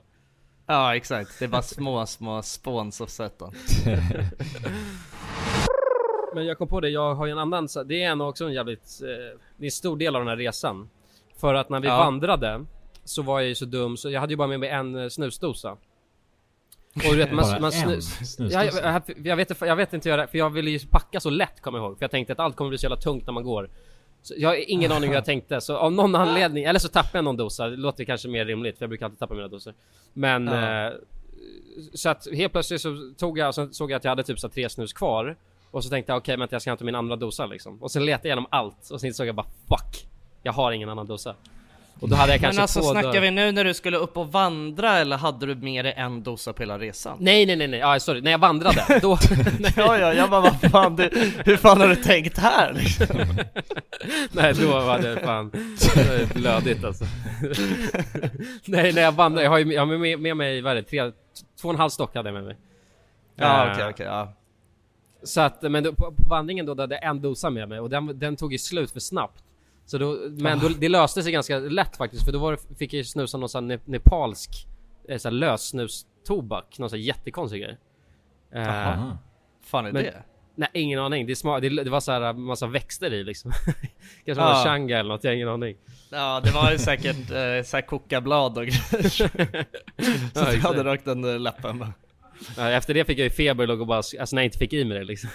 [0.66, 3.50] ja exakt, det är bara små, små spåns och sätten.
[6.34, 8.44] Men jag kom på det, jag har ju en annan, så- det är en också
[8.44, 10.90] en jävligt, eh, det är en stor del av den här resan.
[11.36, 11.96] För att när vi Ja.
[11.98, 12.64] vandrade
[13.10, 15.08] så var jag ju så dum så jag hade ju bara med mig en eh,
[15.08, 15.76] snusdosa.
[16.94, 18.38] Och du vet man, man snus...
[18.38, 21.60] Jag, jag, jag, vet, jag vet inte göra, för jag ville ju packa så lätt
[21.60, 21.98] kommer jag ihåg.
[21.98, 23.70] För jag tänkte att allt kommer bli så jävla tungt när man går.
[24.22, 27.18] Så jag har ingen aning hur jag tänkte, så av någon anledning, eller så tappade
[27.18, 29.74] jag någon dosa, det låter kanske mer rimligt för jag brukar alltid tappa mina doser.
[30.12, 30.86] Men Ja.
[30.86, 30.92] eh,
[31.94, 34.48] så att helt plötsligt så tog jag, sen såg jag att jag hade typ så
[34.48, 35.36] tre snus kvar.
[35.70, 37.82] Och så tänkte jag okej, men jag ska hämta min andra dosa liksom.
[37.82, 40.06] Och sen letade jag igenom allt och sen såg jag bara fuck,
[40.42, 41.34] jag har ingen annan dosa.
[42.00, 44.16] Och då hade jag kanske Men alltså snackar då- vi nu när du skulle upp
[44.16, 47.16] och vandra eller hade du med dig en dosa på hela resan?
[47.20, 49.18] Nej nej nej nej, ja, sorry, när jag vandrade, då...
[49.76, 53.06] ja ja, jag bara vad fan, du, hur fan har du tänkt här liksom?
[54.32, 55.52] Nej då var det fan
[56.34, 57.04] blödigt alltså.
[58.64, 60.82] Nej när jag vandrar, jag har ju jag har med, med mig, vad är det,
[60.82, 61.12] tre,
[61.60, 62.56] två och en halv stock hade jag med mig.
[63.36, 64.32] Ja Eh, okej okej, ja.
[65.22, 67.80] Så att, men då, på, på vandringen då, då hade jag en dosa med mig
[67.80, 69.42] och den, den tog ju slut för snabbt.
[69.90, 72.92] Så då, men då, det löste sig ganska lätt faktiskt för då var det, fick
[72.92, 74.50] jag snusa någon sån här ne, nepalsk
[75.08, 77.78] eh, så här lössnustobak, någon sån här jättekonstig grej.
[78.54, 79.18] Eh, Jaha.
[79.64, 80.22] Fan är men- det?
[80.54, 83.52] Nej ingen aning, det, smak, det, det var så här massa växter i liksom.
[84.24, 84.48] Kanske Ja.
[84.54, 85.76] var changa eller något, jag har ingen aning.
[86.10, 89.08] Ja det var ju säkert eh, såhär kokablad och grejer.
[89.08, 91.92] så Ja, du hade rökt under läppen bara.
[92.58, 94.72] Efter det fick jag ju feber och låg och bara, alltså när jag inte fick
[94.72, 95.30] i mig det liksom.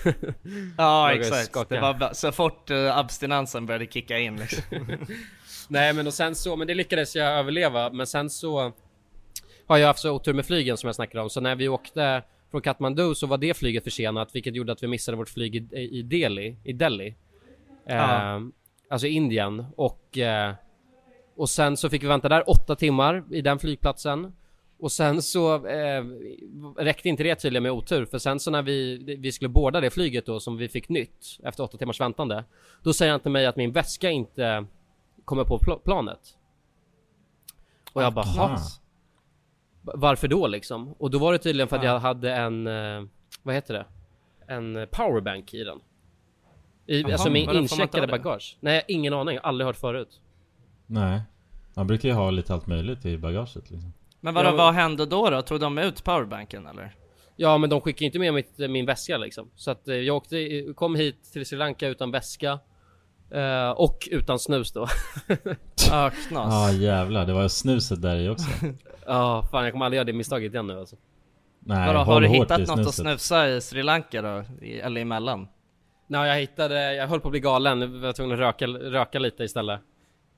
[0.77, 4.63] Ja exakt, det var så fort eh, abstinensen började kicka in liksom.
[5.67, 8.73] Nej men och sen så, men det lyckades jag överleva, men sen så
[9.67, 12.23] har jag haft så otur med flygen som jag snackade om, så när vi åkte
[12.51, 15.77] från Kathmandu så var det flyget försenat, vilket gjorde att vi missade vårt flyg i,
[15.79, 17.15] i Delhi, i Delhi.
[17.89, 18.39] Eh,
[18.89, 19.65] alltså Indien.
[19.75, 20.53] Och eh,
[21.37, 24.33] och sen så fick vi vänta där åtta timmar i den flygplatsen
[24.79, 26.03] och sen så eh,
[26.77, 29.89] räckte inte det tydligen med otur för sen så när vi, vi skulle borda det
[29.89, 32.43] flyget då som vi fick nytt efter åtta timmars väntande
[32.83, 34.65] Då säger han till mig att min väska inte
[35.25, 36.19] kommer på pl- planet
[37.93, 38.47] Och jag bara Aha.
[38.47, 38.55] "Ha?
[39.81, 40.91] V- Varför då liksom?
[40.97, 41.91] Och då var det tydligen för att Ja.
[41.93, 43.03] jag hade en, eh,
[43.43, 43.85] vad heter det?
[44.53, 45.79] En powerbank i den
[46.85, 50.21] I, Jaha, Alltså min incheckade bagage Nej, ingen aning, aldrig hört förut
[50.87, 51.21] Nej.
[51.73, 53.93] Man brukar ju ha lite allt möjligt i bagaget liksom.
[54.25, 54.55] Men vadå, Ja.
[54.55, 55.41] vad hände då då?
[55.41, 56.95] Tog de ut powerbanken eller?
[57.35, 59.49] Ja men de skickade inte med mitt, min väska liksom.
[59.55, 62.59] Så att eh, jag åkte, kom hit till Sri Lanka utan väska.
[63.31, 64.87] Eh, och utan snus då.
[65.89, 66.53] Ja, knas.
[66.53, 68.45] Ja ah, jävlar, det var snuset där i också.
[69.07, 70.95] Ja, fan jag kommer aldrig göra det misstaget igen nu alltså.
[71.59, 72.93] Nej, Vadå, har du hittat något att snuset.
[72.95, 74.43] snusa i Sri Lanka då?
[74.61, 75.47] I, eller emellan?
[76.07, 79.19] Nej jag hittade, jag höll på att bli galen, jag var tvungen att röka, röka
[79.19, 79.79] lite istället.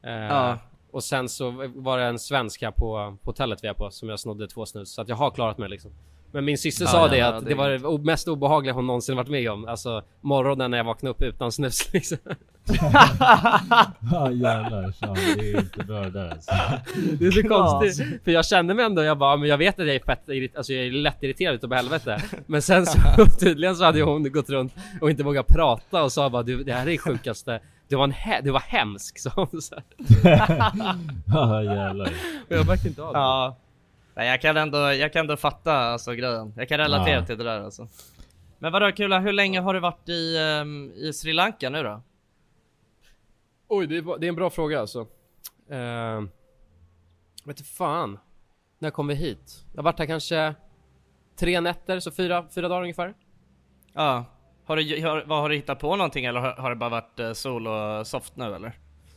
[0.06, 0.58] Eh, Ja.
[0.92, 4.10] Och sen så var det en svensk här på, på hotellet vi är på som
[4.10, 4.94] jag snodde två snus.
[4.94, 5.92] Så att jag har klarat mig liksom.
[6.32, 8.74] Men min syster Ja, sa ja, det ja, att det det, var det mest obehagliga
[8.74, 9.68] hon någonsin varit med om.
[9.68, 12.18] Alltså morgonen när jag vaknade upp utan snus liksom.
[14.12, 16.52] Ja jävlar, fan, det är inte bra det där alltså.
[17.20, 18.24] Det är så konstigt.
[18.24, 20.74] För jag kände mig ändå, jag bara, men jag vet att jag är fett alltså
[20.74, 22.22] jag är lätt irriterad utav helvete.
[22.46, 23.00] Men sen så
[23.40, 26.74] tydligen så hade hon gått runt och inte vågat prata och sa bara du, det
[26.74, 27.60] här är det sjukaste.
[27.88, 29.84] Du var, en he- du var hemsk sa hon så här.
[31.28, 32.10] Ja jävlar.
[32.48, 33.20] Jag märkte inte av det.
[33.20, 33.56] Ja.
[34.16, 36.54] Nej jag kan ändå, jag kan ändå fatta alltså grejen.
[36.58, 37.26] Jag kan relatera Ja.
[37.26, 37.88] till det där alltså.
[38.60, 42.02] Men vadå Kula, hur länge har du varit i, ehm, i Sri Lanka nu då?
[43.68, 45.00] Oj, det är, det är en bra fråga alltså.
[45.72, 46.22] Uh,
[47.46, 48.20] vet inte fan.
[48.80, 49.66] När kom vi hit?
[49.72, 50.56] Jag har varit här kanske
[51.36, 53.14] tre nätter, så fyra, fyra dagar ungefär.
[53.94, 54.26] Ja.
[54.68, 57.20] Har du, har, vad, har du hittat på någonting eller har, har det bara varit
[57.20, 58.72] eh, sol och soft nu eller?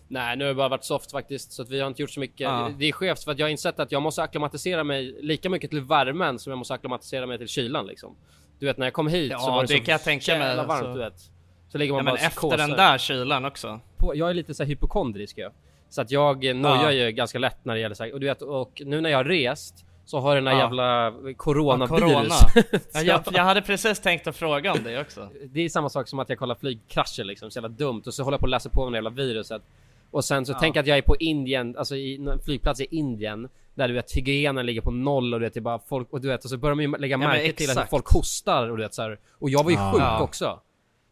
[0.08, 2.20] Nej, nu har det bara varit soft faktiskt, så att vi har inte gjort så
[2.20, 2.40] mycket.
[2.40, 2.70] Ja.
[2.78, 5.70] Det är skevt för att jag har insett att jag måste acklimatisera mig lika mycket
[5.70, 8.16] till värmen som jag måste acklimatisera mig till kylan liksom.
[8.58, 10.38] Du vet när jag kom hit Ja, så var det, det så kan jag tänka
[10.38, 10.92] mig, varmt alltså.
[10.92, 11.20] du vet.
[11.68, 13.80] Så ligger man Ja, bara men efter den där kylan också.
[13.96, 15.52] på, jag är lite så här hypokondrisk jag.
[15.88, 16.92] Så att jag eh, nojar Ja.
[16.92, 19.18] ju ganska lätt när det gäller så här, och du vet, och nu när jag
[19.18, 20.60] har rest så har den här Ja.
[20.60, 22.00] jävla Ja, coronavirus.
[22.00, 22.34] corona.
[22.94, 25.28] Ja, jag, jag hade precis tänkt att fråga om det också.
[25.44, 28.22] det är samma sak som att jag kollar flygkrascher liksom, så jävla dumt och så
[28.22, 29.62] håller jag på att läsa på om det jävla viruset.
[30.10, 30.56] Och sen så Ja.
[30.60, 34.12] tänk att jag är på Indien, alltså i en flygplats i Indien där du vet
[34.12, 36.50] hygienen ligger på noll och du vet det är bara folk och du vet och
[36.50, 39.02] så börjar man ju lägga men märke till att folk hostar och du vet så
[39.02, 39.18] här.
[39.38, 39.92] Och jag var ju Ja.
[39.92, 40.20] sjuk Ja.
[40.22, 40.60] också.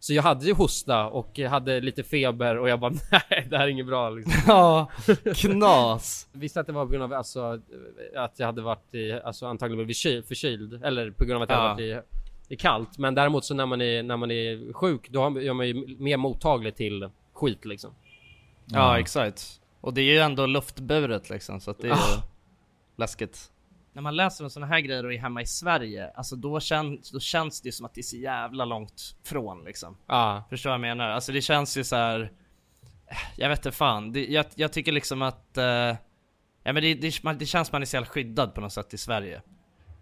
[0.00, 2.90] Så jag hade ju hosta och hade lite feber och jag bara
[3.30, 4.32] nej det här är inget bra liksom.
[4.46, 4.90] Ja,
[5.36, 6.28] knas.
[6.32, 7.60] Visste att det var på grund av alltså
[8.16, 11.50] att jag hade varit i, alltså antagligen blivit kyl, förkyld eller på grund av att
[11.50, 11.68] jag Ja.
[11.68, 12.04] hade varit
[12.48, 12.98] i, i kallt.
[12.98, 16.16] Men däremot så när man är, när man är sjuk då är man ju mer
[16.16, 17.90] mottaglig till skit liksom.
[18.66, 19.60] Ja, exakt.
[19.80, 22.22] Och det är ju ändå luftburet liksom, så att det är ju Ah.
[22.96, 23.50] läskigt.
[23.92, 27.10] När man läser om såna här grejer och är hemma i Sverige, alltså då, känns,
[27.10, 29.96] då känns det som att det är så jävla långt från liksom.
[30.06, 30.44] Ja.
[30.50, 31.08] Förstår vad jag menar?
[31.08, 32.32] Alltså det känns ju så här.
[33.36, 35.64] Jag vet inte fan, det, jag, jag tycker liksom att eh,
[36.62, 38.94] Ja men det, det, man, det känns man är så jävla skyddad på något sätt
[38.94, 39.42] i Sverige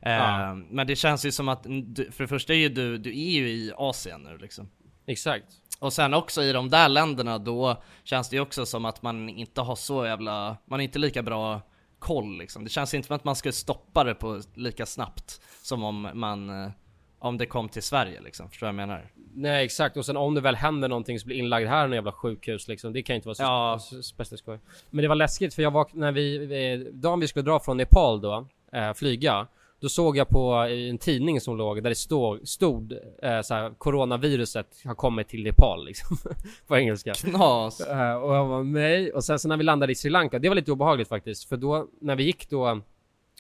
[0.01, 0.55] Eh, Ja.
[0.55, 3.31] Men det känns ju som att, du, för det första är ju du, du är
[3.31, 4.71] ju i Asien nu liksom
[5.07, 5.47] Exakt.
[5.79, 9.29] och sen också i de där länderna då känns det ju också som att man
[9.29, 11.61] inte har så jävla, man är inte lika bra
[11.99, 12.65] koll liksom.
[12.65, 16.51] Det känns inte som att man skulle stoppa det på lika snabbt som om man,
[16.65, 16.71] eh,
[17.19, 18.49] om det kom till Sverige liksom.
[18.51, 19.11] Förstår du vad jag menar?
[19.35, 22.13] Nej exakt, och sen om det väl händer någonting så blir inlagd här i jävla
[22.13, 22.93] sjukhus liksom.
[22.93, 23.79] Det kan ju inte vara så Ja.
[24.03, 24.59] speciellt skoj.
[24.91, 27.77] Men det var läskigt för jag var, när vi, vi dagen vi skulle dra från
[27.77, 29.47] Nepal då, eh, flyga.
[29.81, 33.75] Då såg jag på i en tidning som låg där det stod, stod eh, såhär,
[33.79, 36.17] coronaviruset har kommit till Nepal liksom.
[36.67, 37.15] på engelska.
[37.15, 37.81] Knas!
[37.81, 39.13] Eh, och jag var nej.
[39.13, 41.49] Och sen så när vi landade i Sri Lanka, det var lite obehagligt faktiskt.
[41.49, 42.81] För då, när vi gick då,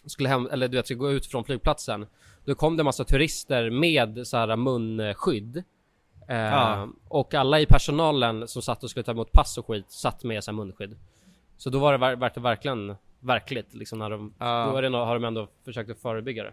[0.07, 2.07] skulle hem, eller du vet, skulle gå ut från flygplatsen.
[2.45, 5.57] Då kom det massa turister med så här munskydd.
[6.28, 6.89] Eh, Ja.
[7.09, 10.43] Och alla i personalen som satt och skulle ta emot pass och skit satt med
[10.47, 10.97] här munskydd.
[11.57, 14.68] Så då var det, ver- var det verkligen verkligt liksom när de, Ja.
[14.70, 16.52] då är det, har de ändå försökt att förebygga det.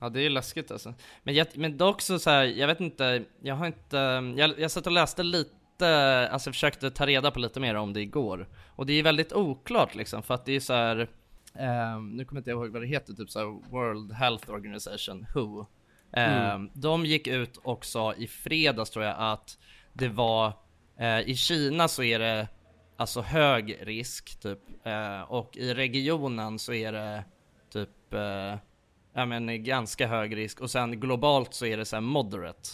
[0.00, 0.94] Ja det är ju läskigt alltså.
[1.22, 3.96] Men, jag, men dock så, så här, jag vet inte, jag har inte,
[4.36, 8.00] jag, jag satt och läste lite, alltså försökte ta reda på lite mer om det
[8.00, 8.48] igår.
[8.76, 11.08] Och det är väldigt oklart liksom, för att det är så här.
[11.54, 15.26] ehm, nu kommer inte jag ihåg vad det heter, typ så här World Health Organization,
[15.34, 15.66] WHO.
[16.12, 19.58] Ehm, De gick ut och sa i fredags tror jag att
[19.92, 20.52] det var,
[20.98, 22.48] eh, i Kina så är det
[23.02, 27.24] alltså hög risk typ, eh, och i regionen så är det
[27.72, 28.54] typ eh,
[29.12, 32.68] ja men ganska hög risk och sen globalt så är det så moderate.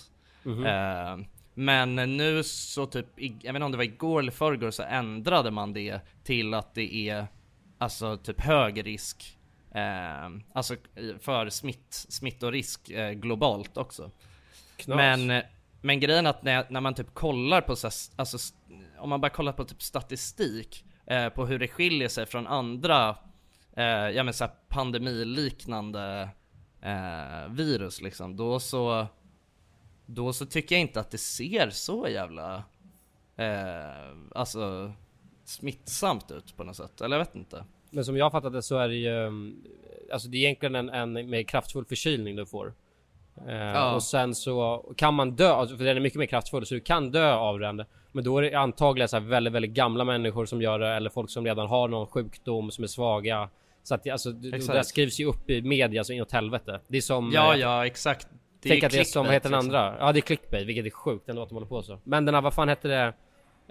[0.66, 1.18] Eh,
[1.54, 5.50] men nu så typ, jag vet inte om det var igår eller förrgår så ändrade
[5.50, 7.26] man det till att det är
[7.78, 9.38] alltså typ hög risk.
[9.74, 10.76] Eh, alltså
[11.20, 14.10] för smitt, smittorisk eh, globalt också.
[14.76, 14.96] Knas.
[14.96, 15.42] Men,
[15.80, 18.54] men grejen är att när, när man typ kollar på så här, alltså
[18.98, 23.16] om man bara kollar på typ statistik eh, på hur det skiljer sig från andra
[23.76, 26.28] eh, ja men så här pandemiliknande
[26.82, 29.06] eh, virus liksom, då så
[30.06, 32.64] då så tycker jag inte att det ser så jävla
[33.36, 34.92] eh, alltså
[35.44, 37.64] smittsamt ut på något sätt, eller jag vet inte.
[37.90, 39.64] Men som jag har fattat det så är det ju, mm,
[40.12, 42.74] alltså det är egentligen en, en mer kraftfull förkylning du får.
[43.48, 43.94] Eh, Ja.
[43.94, 46.80] Och sen så kan man dö, alltså för den är mycket mer kraftfull så du
[46.80, 47.84] kan dö av den.
[48.12, 51.10] Men då är det antagligen så här väldigt, väldigt gamla människor som gör det eller
[51.10, 53.48] folk som redan har någon sjukdom som är svaga.
[53.82, 54.66] Så att alltså, det- Exakt.
[54.72, 56.80] det där skrivs ju upp i media så inåt helvete.
[56.88, 57.30] Det är som...
[57.34, 58.28] Ja, eh, ja, exakt.
[58.62, 60.06] Det Tänk att det är som, vad heter den clickbait, andra?
[60.06, 61.98] Ja det är clickbait, vilket är sjukt ändå att de håller på så.
[62.04, 63.12] Men den här, vad fan hette det?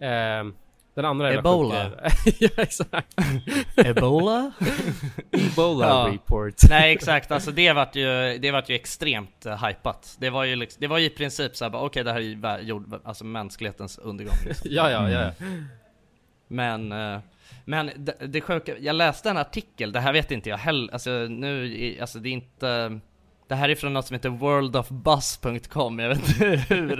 [0.06, 0.56] Ehm,
[0.98, 1.92] den andra Ebola.
[2.40, 3.14] ja exakt.
[3.76, 4.52] Ebola?
[5.32, 6.10] Ebola Ja.
[6.14, 6.54] report.
[6.70, 10.16] Nej exakt, alltså det vart ju, det vart ju extremt uh, hypat.
[10.20, 12.60] Det var ju liksom, det var ju i princip såhär bara okej det här är
[12.60, 14.68] ju jord, alltså mänsklighetens undergång liksom.
[14.72, 15.32] ja, ja, ja.
[16.48, 17.20] Men, eh,
[17.66, 21.10] men det, det sjuka, jag läste en artikel, det här vet inte jag heller, alltså
[21.12, 23.00] nu, alltså det är inte
[23.48, 26.98] det här är från något som heter worldofbuzz.com, jag vet inte hur,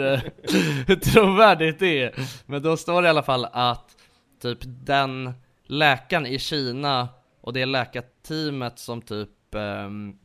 [0.88, 2.14] hur trovärdigt det är.
[2.46, 3.96] Men då står det i alla fall att
[4.42, 5.34] typ den
[5.66, 7.10] läkaren i Kina
[7.42, 10.18] och det läkarteamet som typ ehm,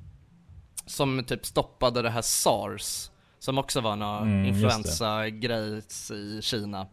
[0.86, 6.86] som typ stoppade det här SARS som också var någon Mm, influensa-grej i Kina.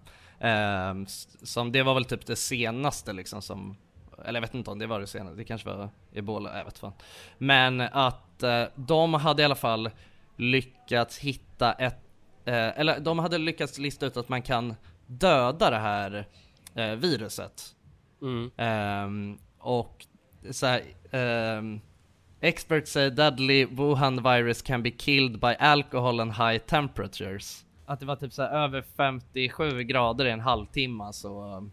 [1.08, 3.78] S- som det var väl typ det senaste liksom som
[4.26, 6.78] eller jag vet inte om det var det senaste, det kanske var ebola, jag vet
[6.80, 6.94] fan.
[7.38, 9.90] Men att eh, de hade i alla fall
[10.38, 12.00] lyckats hitta ett,
[12.46, 14.76] eh, eller de hade lyckats lista ut att man kan
[15.08, 16.26] döda det här
[16.76, 17.76] eh, viruset.
[18.22, 18.52] Mm.
[18.58, 20.06] Ehm, och
[20.52, 21.80] så här, ehm,
[22.42, 27.66] experts say deadly Wuhan virus can be killed by alcohol and high temperatures.
[27.86, 31.70] Att det var typ så här över 57 grader i en halvtimme så,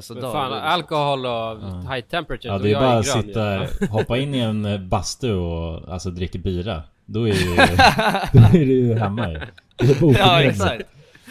[0.00, 1.58] så Men dör fan, alkohol och
[1.94, 4.64] high temperature, Ja då det är jag bara att grön sitta, hoppa in i en
[4.64, 7.56] eh, bastu och alltså dricka bira Då är ju,
[8.32, 9.40] då är du ju hemma ju
[9.76, 10.82] Det är Ja exakt.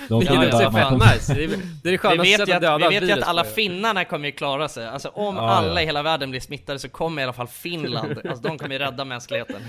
[0.10, 1.34] De Det kan är fett nice.
[1.34, 3.14] Det är det, är det Vi skönaste vet, ju sättet att döda vi vet ju
[3.14, 4.88] att alla finnarna kommer ju klara sig.
[4.88, 5.82] Alltså om Ja, alla ja.
[5.82, 8.80] i hela världen blir smittade så kommer i alla fall Finland, alltså de kommer ju
[8.80, 9.62] rädda mänskligheten.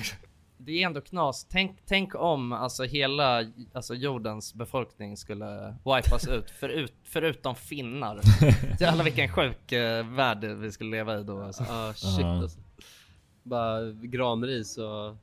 [0.69, 1.47] Det är ändå knas.
[1.51, 8.21] Tänk, tänk om alltså hela alltså jordens befolkning skulle wipas ut, förut, förutom finnar.
[8.81, 11.65] Jävlar vilken sjuk eh, värld vi skulle leva i då alltså.
[11.69, 12.43] Ja, shit Ja.
[12.43, 12.59] alltså.
[13.43, 15.17] Bara granris och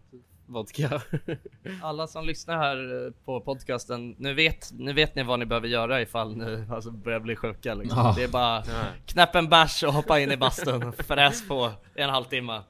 [0.45, 1.01] vodka.
[1.81, 5.67] Alla som lyssnar här eh, på podcasten, nu vet, nu vet ni vad ni behöver
[5.67, 7.99] göra ifall ni alltså, börjar bli sjuka liksom.
[7.99, 8.13] Ja.
[8.17, 8.63] Det är bara
[9.05, 12.61] knäpp en bärs och hoppa in i bastun, fräs på i en halvtimme.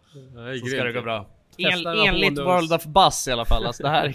[0.62, 1.26] Så ska det gå bra.
[1.58, 4.14] En, enligt World of Buzz i alla fall, alltså det här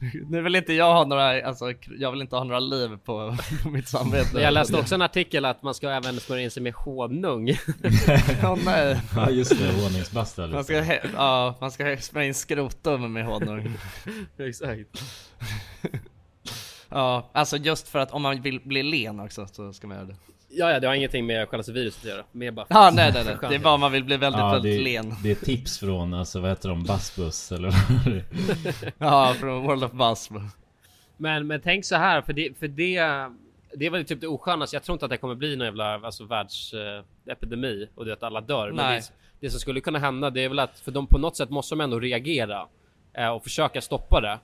[0.30, 3.68] Nu vill inte jag ha några, alltså jag vill inte ha några liv på, på
[3.70, 6.74] mitt samvete jag läste också en artikel att man ska även smörja in sig med
[6.74, 7.50] honung.
[8.42, 10.84] Åh nej Ja just det, honungsbasta Man ska,
[11.14, 13.76] ja, man ska smörja in skrotum med honung
[14.38, 15.02] Exakt.
[16.88, 20.06] Ja, alltså just för att om man vill bli len också så ska man göra
[20.06, 20.16] det.
[20.52, 22.24] Ja, ja, det har ingenting med själva viruset att göra.
[22.32, 22.66] Mer bara...
[22.68, 23.36] Ja, nej, nej, nej.
[23.48, 25.14] Det är bara om man vill bli väldigt, Ja, väldigt det, len.
[25.22, 28.22] det är tips från, alltså vad heter de, Bassbus eller vad?
[29.10, 30.30] Ja, från World of Buzz.
[31.16, 33.00] Men, men tänk så här, för det, för det,
[33.74, 34.76] det är väl typ det oskönaste.
[34.76, 38.40] Jag tror inte att det kommer bli någon jävla alltså, världsepidemi och det att alla
[38.40, 38.66] dör.
[38.66, 39.00] Men Nej.
[39.00, 41.50] det, det som skulle kunna hända, det är väl att för de på något sätt
[41.50, 42.66] måste de ändå reagera
[43.14, 44.38] eh, och försöka stoppa det.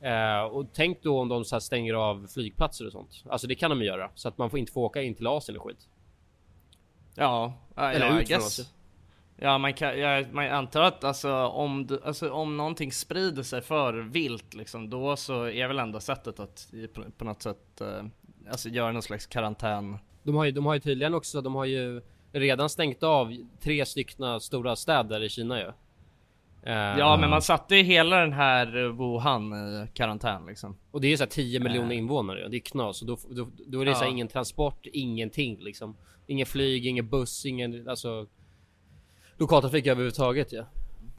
[0.00, 3.24] Eh, och tänk då om de så här stänger av flygplatser och sånt.
[3.28, 5.26] Alltså det kan de ju göra så att man får inte få åka in till
[5.26, 5.88] Asien och skit.
[7.14, 8.38] Ja, Eller ja, ut från.
[8.38, 8.68] Asien.
[9.40, 13.62] Ja, man kan, ja, man antar att alltså om, du, alltså om någonting sprider sig
[13.62, 18.04] för vilt liksom, då så är väl enda sättet att på, på något sätt eh,
[18.50, 19.98] alltså göra någon slags karantän.
[20.22, 23.86] De har ju, de har ju tydligen också, de har ju redan stängt av tre
[23.86, 25.72] stycken stora städer i Kina ju.
[26.62, 30.76] Ja, men man satte ju hela den här eh, Wuhan i karantän liksom.
[30.90, 31.98] Och det är så här 10 miljoner Eh.
[31.98, 33.02] invånare, det är knas.
[33.02, 34.12] Och då, då, då är det så här Ja.
[34.12, 35.96] ingen transport, ingenting liksom.
[36.26, 38.26] Ingen flyg, ingen buss, ingen alltså
[39.36, 40.64] lokaltrafik överhuvudtaget ja.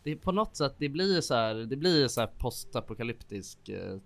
[0.03, 2.29] Det är på något sätt, det blir ju så här, det blir ju så här
[2.37, 3.97] postapokalyptisk eh,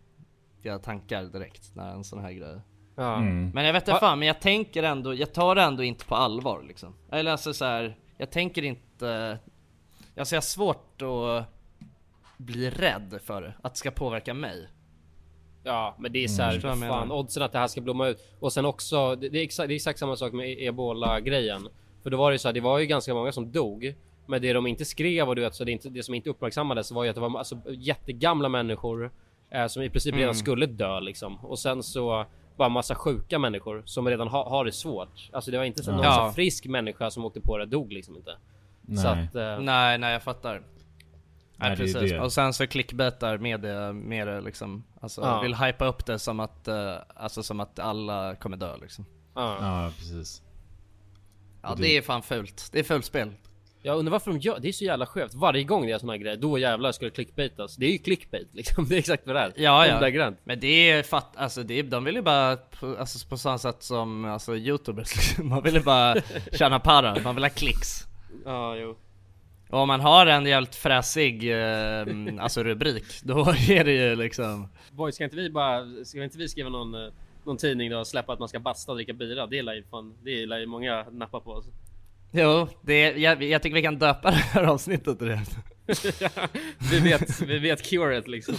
[0.62, 2.60] ja, tankar direkt när en sån här grej.
[2.96, 3.18] Ja.
[3.18, 3.50] Mm.
[3.50, 6.16] Men jag vet inte fan, men jag tänker ändå, jag tar det ändå inte på
[6.16, 6.96] allvar liksom.
[7.12, 9.40] Eller alltså så här, jag tänker inte,
[10.18, 11.46] alltså jag har svårt att
[12.38, 14.68] bli rädd för att det ska påverka mig.
[15.64, 17.82] Ja, men det är så här, Förstår vad jag fan oddsen att det här ska
[17.82, 18.28] blomma ut.
[18.40, 21.20] Och sen också, det, det, är, exakt, det är exakt samma sak med e- ebola
[21.20, 21.68] grejen.
[22.04, 23.96] För då var det ju så här, det var ju ganska många som dog.
[24.26, 26.92] Men det de inte skrev och du vet, så det, inte, det som inte uppmärksammades
[26.92, 29.12] var ju att det var alltså, jättegamla människor
[29.50, 30.34] eh, som i princip redan Mm.
[30.36, 31.46] skulle dö liksom.
[31.46, 32.26] Och sen så
[32.58, 35.30] bara massa sjuka människor som redan ha, har det svårt.
[35.32, 36.12] Alltså det var inte så någon Ja.
[36.16, 38.38] så här frisk människa som åkte på det dog liksom inte.
[38.88, 39.24] Så Nej.
[39.30, 40.54] att, eh, Nej, nej jag fattar.
[40.54, 42.12] Nej, Nej, precis.
[42.12, 42.20] det.
[42.20, 44.84] Och sen så clickbaitar media med det liksom.
[45.02, 45.42] Alltså Ja.
[45.42, 49.06] vill hypa upp det som att, eh, alltså som att alla kommer dö liksom.
[49.36, 49.58] ja.
[49.62, 50.42] Ja, precis.
[51.62, 52.70] Ja det det- är fan fult.
[52.72, 53.32] Det är fult spel.
[53.86, 55.34] Jag undrar varför de gör det är så jävla skevt.
[55.34, 57.76] Varje gång det är såna här grejer, då jävlar ska det clickbaitas.
[57.76, 58.88] Det är ju clickbait liksom.
[58.88, 59.54] Det är exakt vad det är.
[59.56, 60.32] Ja, ja.
[60.44, 63.58] Men det är fatt, alltså det är, de vill ju bara, på, alltså på samma
[63.58, 65.50] sätt som alltså youtubers liksom.
[65.50, 66.16] Man vill ju bara
[66.52, 68.04] tjäna para, man vill ha klicks.
[68.46, 68.96] Ja, jo.
[69.70, 72.06] Och om man har en jävligt fräsig, eh,
[72.40, 76.50] alltså rubrik, då är det ju liksom Boy, ska inte vi bara, ska inte vi
[76.50, 77.12] skriva någon, eh,
[77.44, 79.48] någon tidning då och släppa att man ska basta och dricka bira?
[79.48, 81.54] Det lär ju fan, det lär ju många nappa på.
[81.54, 81.72] Alltså.
[82.32, 85.42] Jo, det, jag, jag tycker vi kan döpa det här avsnittet till det.
[86.92, 88.56] vi vet, vi vet curet liksom.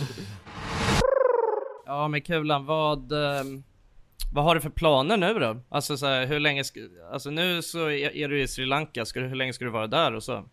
[1.86, 3.62] Ja men Kulan, vad, ehm,
[4.34, 5.60] vad har du för planer nu då?
[5.68, 6.64] Alltså så här, hur länge,
[7.12, 9.86] alltså nu så är, du i Sri Lanka, ska du, hur länge ska du vara
[9.86, 10.44] där och så?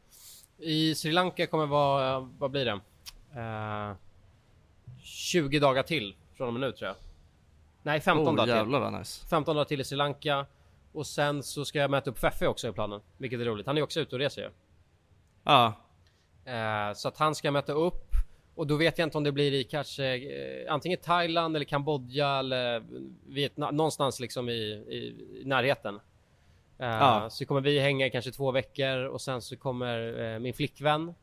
[0.57, 2.79] I Sri Lanka kommer vara, vad blir det?
[3.41, 3.95] Eh,
[5.01, 6.95] 20 dagar till från och med nu tror jag.
[7.84, 8.55] Nej 15 oh, dagar till.
[8.55, 9.27] jävlar vad nice.
[9.27, 10.45] 15 dagar till i Sri Lanka.
[10.93, 13.01] Och sen så ska jag möta upp Feffe också i planen.
[13.17, 13.67] Vilket är roligt.
[13.67, 14.49] Han är också ute och reser ju.
[15.43, 15.73] Ja,
[16.45, 18.11] Eh, så att han ska möta upp.
[18.62, 22.39] Och då vet jag inte om det blir i kanske eh, antingen Thailand eller Kambodja
[22.39, 22.84] eller
[23.28, 25.95] Vietnam, någonstans liksom i, i, i närheten.
[26.78, 27.28] Eh, Ja.
[27.30, 31.14] Så kommer vi hänga i kanske två veckor och sen så kommer eh, min flickvän.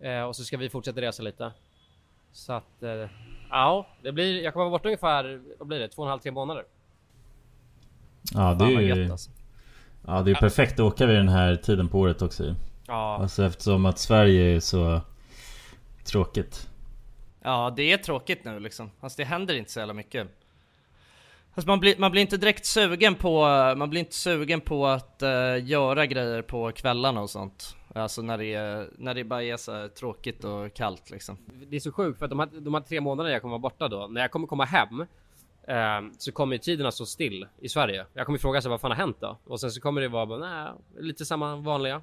[0.00, 1.52] Eh, och så ska vi fortsätta resa lite.
[2.32, 3.08] Så att eh,
[3.50, 6.20] ja, det blir, jag kommer vara borta ungefär, vad blir det, två och en halv,
[6.20, 6.64] tre månader.
[8.34, 8.88] Ja, det är ju...
[8.88, 9.30] gött alltså.
[10.06, 12.54] Ja, det är perfekt att åka vid den här tiden på året också.
[12.86, 15.00] Ja, Alltså eftersom att Sverige är så
[16.04, 16.68] tråkigt.
[17.42, 18.90] Ja, det är tråkigt nu liksom.
[19.00, 20.28] Alltså det händer inte så jävla mycket.
[21.54, 23.40] Alltså man blir, man blir inte direkt sugen på,
[23.76, 27.76] man blir inte sugen på att eh, göra grejer på kvällarna och sånt.
[27.94, 31.38] Alltså när det, är, när det bara är så här tråkigt och kallt liksom.
[31.66, 33.58] det är så sjukt för att de här, de här tre månaderna jag kommer vara
[33.58, 35.00] borta då, när jag kommer komma hem
[35.68, 38.06] eh, så kommer ju tiderna stå still i Sverige.
[38.14, 39.38] Jag kommer fråga sig vad fan har hänt då?
[39.44, 42.02] Och sen så kommer det vara bara, nej, lite samma vanliga.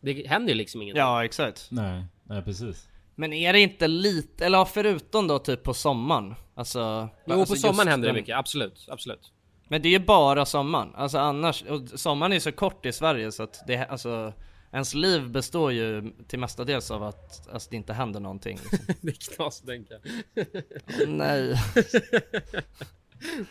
[0.00, 1.00] Det händer ju liksom ingenting.
[1.00, 1.68] Ja, exakt.
[1.70, 2.88] Nej, nej precis.
[3.18, 6.34] Men är det inte lite, eller förutom då typ på sommaren?
[6.54, 9.32] Alltså, Jo, alltså på sommaren händer det den- mycket, absolut, absolut.
[9.68, 13.32] Men det är ju bara sommaren, alltså annars, och sommaren är så kort i Sverige
[13.32, 14.32] så att det, alltså
[14.72, 18.94] Ens liv består ju till mestadels av att alltså, det inte händer någonting liksom.
[19.00, 19.94] det är knas tänka.
[20.36, 21.54] Åh, Nej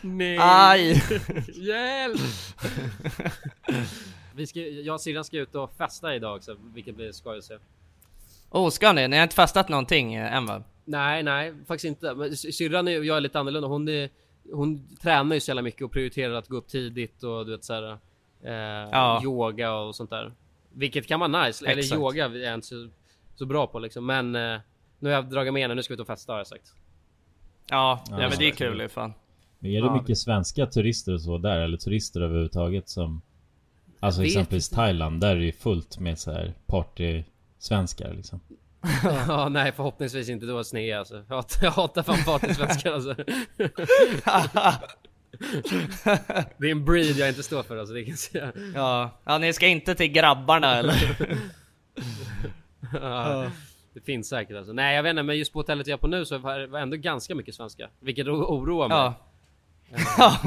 [0.00, 0.38] Nej!
[0.40, 1.02] Aj!
[1.54, 2.20] Hjälp!
[4.34, 7.44] Vi ska, jag och syrran ska ut och festa idag också, vilket blir skoj att
[7.44, 7.54] se.
[8.50, 9.08] Oh, ska ni?
[9.08, 10.62] Ni har inte fastat någonting eh, än va?
[10.84, 12.14] Nej, nej, faktiskt inte.
[12.14, 13.68] Men sy- syrran är- och jag är lite annorlunda.
[13.68, 14.08] Hon, är,
[14.52, 17.64] hon tränar ju så jävla mycket och prioriterar att gå upp tidigt och du vet
[17.64, 17.98] såhär
[18.42, 18.52] eh,
[18.92, 19.20] Ja.
[19.24, 20.32] yoga och sånt där.
[20.72, 21.64] Vilket kan vara nice.
[21.66, 21.98] Eller Exakt.
[22.00, 22.88] yoga är jag inte så,
[23.34, 24.06] så bra på liksom.
[24.06, 24.60] Men eh,
[24.98, 26.74] nu har jag dragit med henne, nu ska vi ut och festa har jag sagt.
[27.70, 28.80] Ja, Ja, ja men det är kul.
[28.80, 29.10] ju fan
[29.60, 29.94] Är det Ja.
[30.00, 31.58] mycket svenska turister och så där?
[31.60, 33.22] Eller turister överhuvudtaget som...
[34.00, 34.76] Alltså exempelvis inte.
[34.76, 36.54] Thailand, där är det ju fullt med så här
[37.66, 38.40] party-svenskar liksom.
[39.28, 41.24] ja, nej förhoppningsvis inte då sned alltså.
[41.28, 43.14] Jag hatar, jag hatar fan partysvenskar alltså.
[46.58, 48.52] det är en breed jag inte står för alltså, det kan jag säga.
[48.74, 51.16] Ja, ja ni ska inte till grabbarna eller?
[52.92, 53.50] Ja,
[53.94, 54.72] det finns säkert alltså.
[54.72, 56.78] Nej jag vet inte, men just på hotellet jag är på nu så var det
[56.78, 57.88] ändå ganska mycket svenska.
[58.00, 59.12] Vilket oroar mig.
[60.18, 60.40] Ja.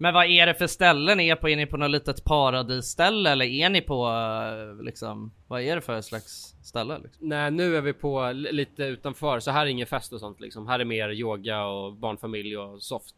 [0.00, 1.48] Men vad är det för ställen ni är på?
[1.48, 5.80] Är ni på något litet paradisställe eller är ni på eh, liksom, vad är det
[5.82, 6.98] för slags ställe?
[6.98, 7.28] Liksom?
[7.28, 10.40] Nej nu är vi på li- lite utanför, så här är ingen fest och sånt
[10.40, 10.68] liksom.
[10.68, 13.14] Här är mer yoga och barnfamilj och soft.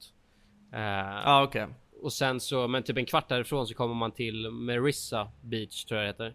[0.72, 0.80] Eh,
[1.24, 1.66] Ja okej.
[2.02, 6.00] Och sen så, men typ en kvart därifrån så kommer man till Merissa Beach tror
[6.00, 6.34] jag det heter.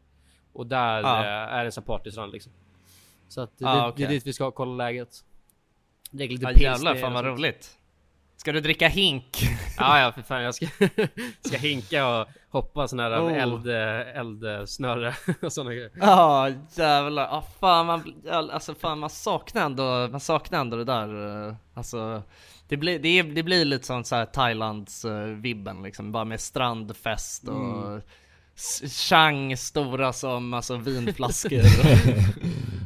[0.54, 1.20] Och där Ja.
[1.24, 2.52] eh, är det en sån partystrand liksom.
[3.28, 5.10] Så att det, Ja, det, det är dit vi ska kolla läget.
[6.12, 7.78] Dricker lite Ja, pilsner jävlar fan vad roligt.
[8.46, 9.48] Ska du dricka hink?
[9.78, 10.68] Ja ja för fan jag ska,
[11.42, 13.34] ska hinka och hoppa sån här Oh.
[13.34, 13.68] eld,
[14.16, 15.92] eldsnöre och såna grejer.
[16.00, 21.48] Ja jävlar, ja, fan man, alltså fan man saknar ändå, man saknar ändå det där
[21.48, 22.24] eh, Alltså
[22.68, 27.48] det blir, det, det blir lite sånt såhär Thailands uh, vibben liksom, bara med strandfest
[27.48, 28.02] och Mm.
[28.90, 31.62] Chang stora som alltså vinflaskor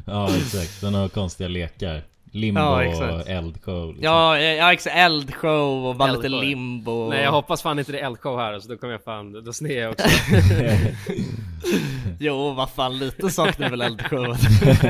[0.06, 2.04] Ja exakt, den har konstiga lekar.
[2.32, 4.04] Limbo Ja, och eldshow liksom.
[4.04, 6.42] Ja, ja exakt, eldshow och bara lite Eldshow.
[6.44, 9.44] limbo Nej jag hoppas fan inte det är eldshow här så då kommer jag fan,
[9.44, 10.06] då sned jag också.
[12.18, 14.36] Jo vad fan lite saknar väl eldshowen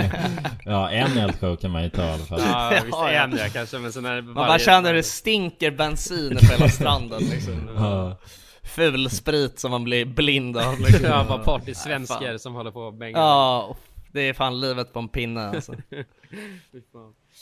[0.64, 2.41] Ja en eldshow kan man ju ta i alla fall.
[2.41, 3.45] Ja, visst Ja, en ja.
[3.53, 7.22] kanske men sen är det Man bara känner hur det stinker bensin på hela stranden
[7.22, 8.16] liksom Ja.
[8.62, 11.05] Ful sprit som man blir blind av liksom.
[11.05, 13.18] Ja, bara partysvenskar som håller på och bänga.
[13.18, 13.76] Ja,
[14.12, 15.74] det är fan livet på en pinne alltså.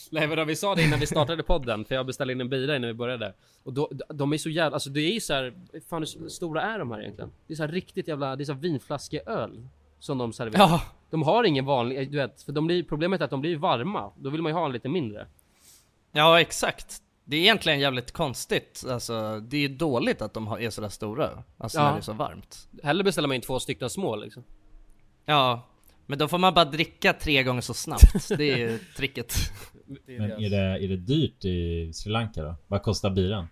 [0.21, 2.77] Nej men vi sa det innan vi startade podden, för jag beställde in en bira
[2.77, 3.35] innan vi började.
[3.63, 5.55] Och då, de är så jävla, alltså det är ju så här,
[5.89, 7.31] fan hur stora är de här egentligen?
[7.47, 9.69] Det är så här riktigt jävla, det är så här vinflaskeöl.
[10.01, 10.63] Som de serverar.
[10.69, 10.83] Ja.
[11.11, 14.13] De har ingen vanlig, du vet, för de blir, problemet är att de blir varma.
[14.19, 15.27] Då vill man ju ha en lite mindre.
[16.13, 17.03] Ja exakt.
[17.25, 20.89] Det är egentligen jävligt konstigt, alltså det är ju dåligt att de har- är sådär
[20.89, 21.85] stora, alltså Ja.
[21.85, 22.69] när det är så varmt.
[22.83, 24.45] Hellre beställer man in två stycken små liksom.
[25.25, 25.69] Ja,
[26.07, 29.35] men då får man bara dricka tre gånger så snabbt, det är ju tricket.
[30.07, 32.55] Men är det, är det dyrt i Sri Lanka då?
[32.67, 33.49] Vad kostar biran?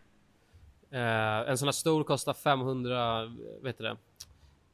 [0.91, 3.23] Eh, en sån här stor kostar 500,
[3.63, 3.97] vet du det?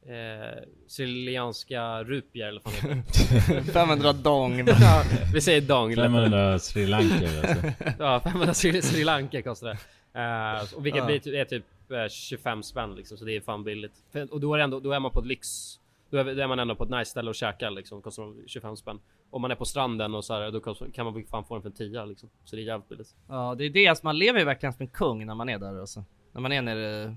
[0.05, 3.63] Eh, Sicilianska rupier eller vad fan heter det?
[3.73, 4.57] 500 dong.
[4.67, 5.03] ja,
[5.33, 5.95] vi säger dong.
[5.95, 7.67] 500 Sri Lanka alltså.
[7.99, 9.77] ja, 500 Sri, Sri Lanka kostar det.
[10.19, 11.05] Eh, och vilket Ja.
[11.05, 13.93] blir är typ eh, 25 spänn liksom, så det är fan billigt.
[14.31, 15.47] Och då är, ändå, då är man på ett lyx.
[16.09, 18.43] Då är, då är man ändå på ett nice ställe och käkar liksom, kostar de
[18.47, 18.99] 25 spänn.
[19.33, 20.59] Om man är på stranden och så här, då
[20.91, 22.29] kan man fan få den för en 10 liksom.
[22.43, 23.15] Så det är jävligt billigt.
[23.27, 25.59] Ja det är det, alltså man lever ju verkligen som en kung när man är
[25.59, 26.03] där alltså.
[26.31, 27.15] När man är nere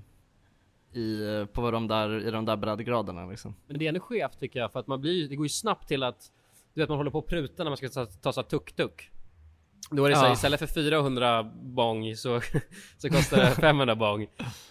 [0.93, 3.55] i, på de där, i de där breddgraderna liksom.
[3.67, 5.87] Men det är ändå skevt tycker jag för att man blir, det går ju snabbt
[5.87, 6.31] till att
[6.73, 9.11] Du vet man håller på att pruta när man ska ta, ta så tuk-tuk
[9.91, 10.33] Då är det så här, Ja.
[10.33, 12.41] istället för 400 bong så,
[12.97, 14.21] så kostar det 500 bong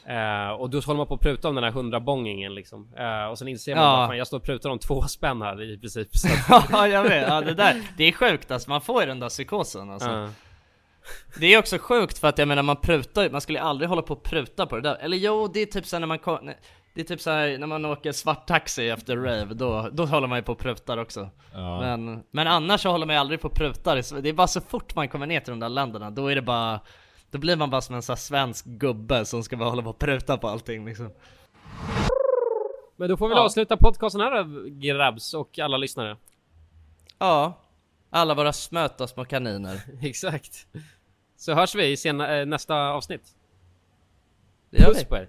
[0.07, 3.25] eh, Och då håller man på att pruta om den här 100 bongingen liksom eh,
[3.31, 4.07] Och sen inser man Ja.
[4.09, 6.09] fan jag står och prutar om två spänn här i princip
[6.49, 9.21] att, Ja jag vet, ja det där, det är sjukt alltså, man får ju den
[9.21, 10.09] där psykosen alltså.
[10.11, 10.29] Ja.
[11.41, 14.15] Det är också sjukt för att jag menar man prutar man skulle aldrig hålla på
[14.15, 14.97] och pruta på det där.
[14.97, 16.51] Eller jo, det är typ så här när man kom,
[16.97, 20.27] det är typ så här när man åker svart taxi efter rave, då, då håller
[20.27, 21.31] man ju på och prutar också.
[21.53, 21.81] Ja.
[21.81, 24.21] Men, men annars så håller man ju aldrig på och prutar.
[24.23, 26.43] Det är bara så fort man kommer ner till de där länderna, då är det
[26.43, 26.81] bara
[27.31, 29.91] då blir man bara som en sån här svensk gubbe som ska bara hålla på
[29.91, 31.11] och pruta på allting liksom.
[32.97, 33.41] Men då får vi Ja.
[33.45, 36.17] avsluta podcasten här då, grabbs och alla lyssnare
[37.19, 37.53] Ja,
[38.11, 39.81] alla våra smöta små kaniner.
[40.03, 40.67] Exakt
[41.37, 43.23] Så hörs vi i sena, eh, nästa avsnitt
[44.71, 45.07] Det gör Puss vi.
[45.07, 45.29] på er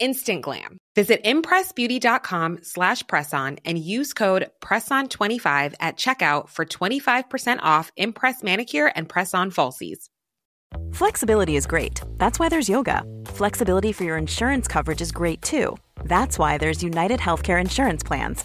[0.00, 0.78] Instant glam.
[0.96, 8.90] Visit impressbeauty.com slash presson and use code PRESSON25 at checkout for 25% off Impress Manicure
[8.96, 10.08] and Press-On Falsies.
[10.92, 12.00] Flexibility is great.
[12.16, 13.04] That's why there's yoga.
[13.26, 15.76] Flexibility for your insurance coverage is great too.
[16.04, 18.44] That's why there's United Healthcare Insurance Plans.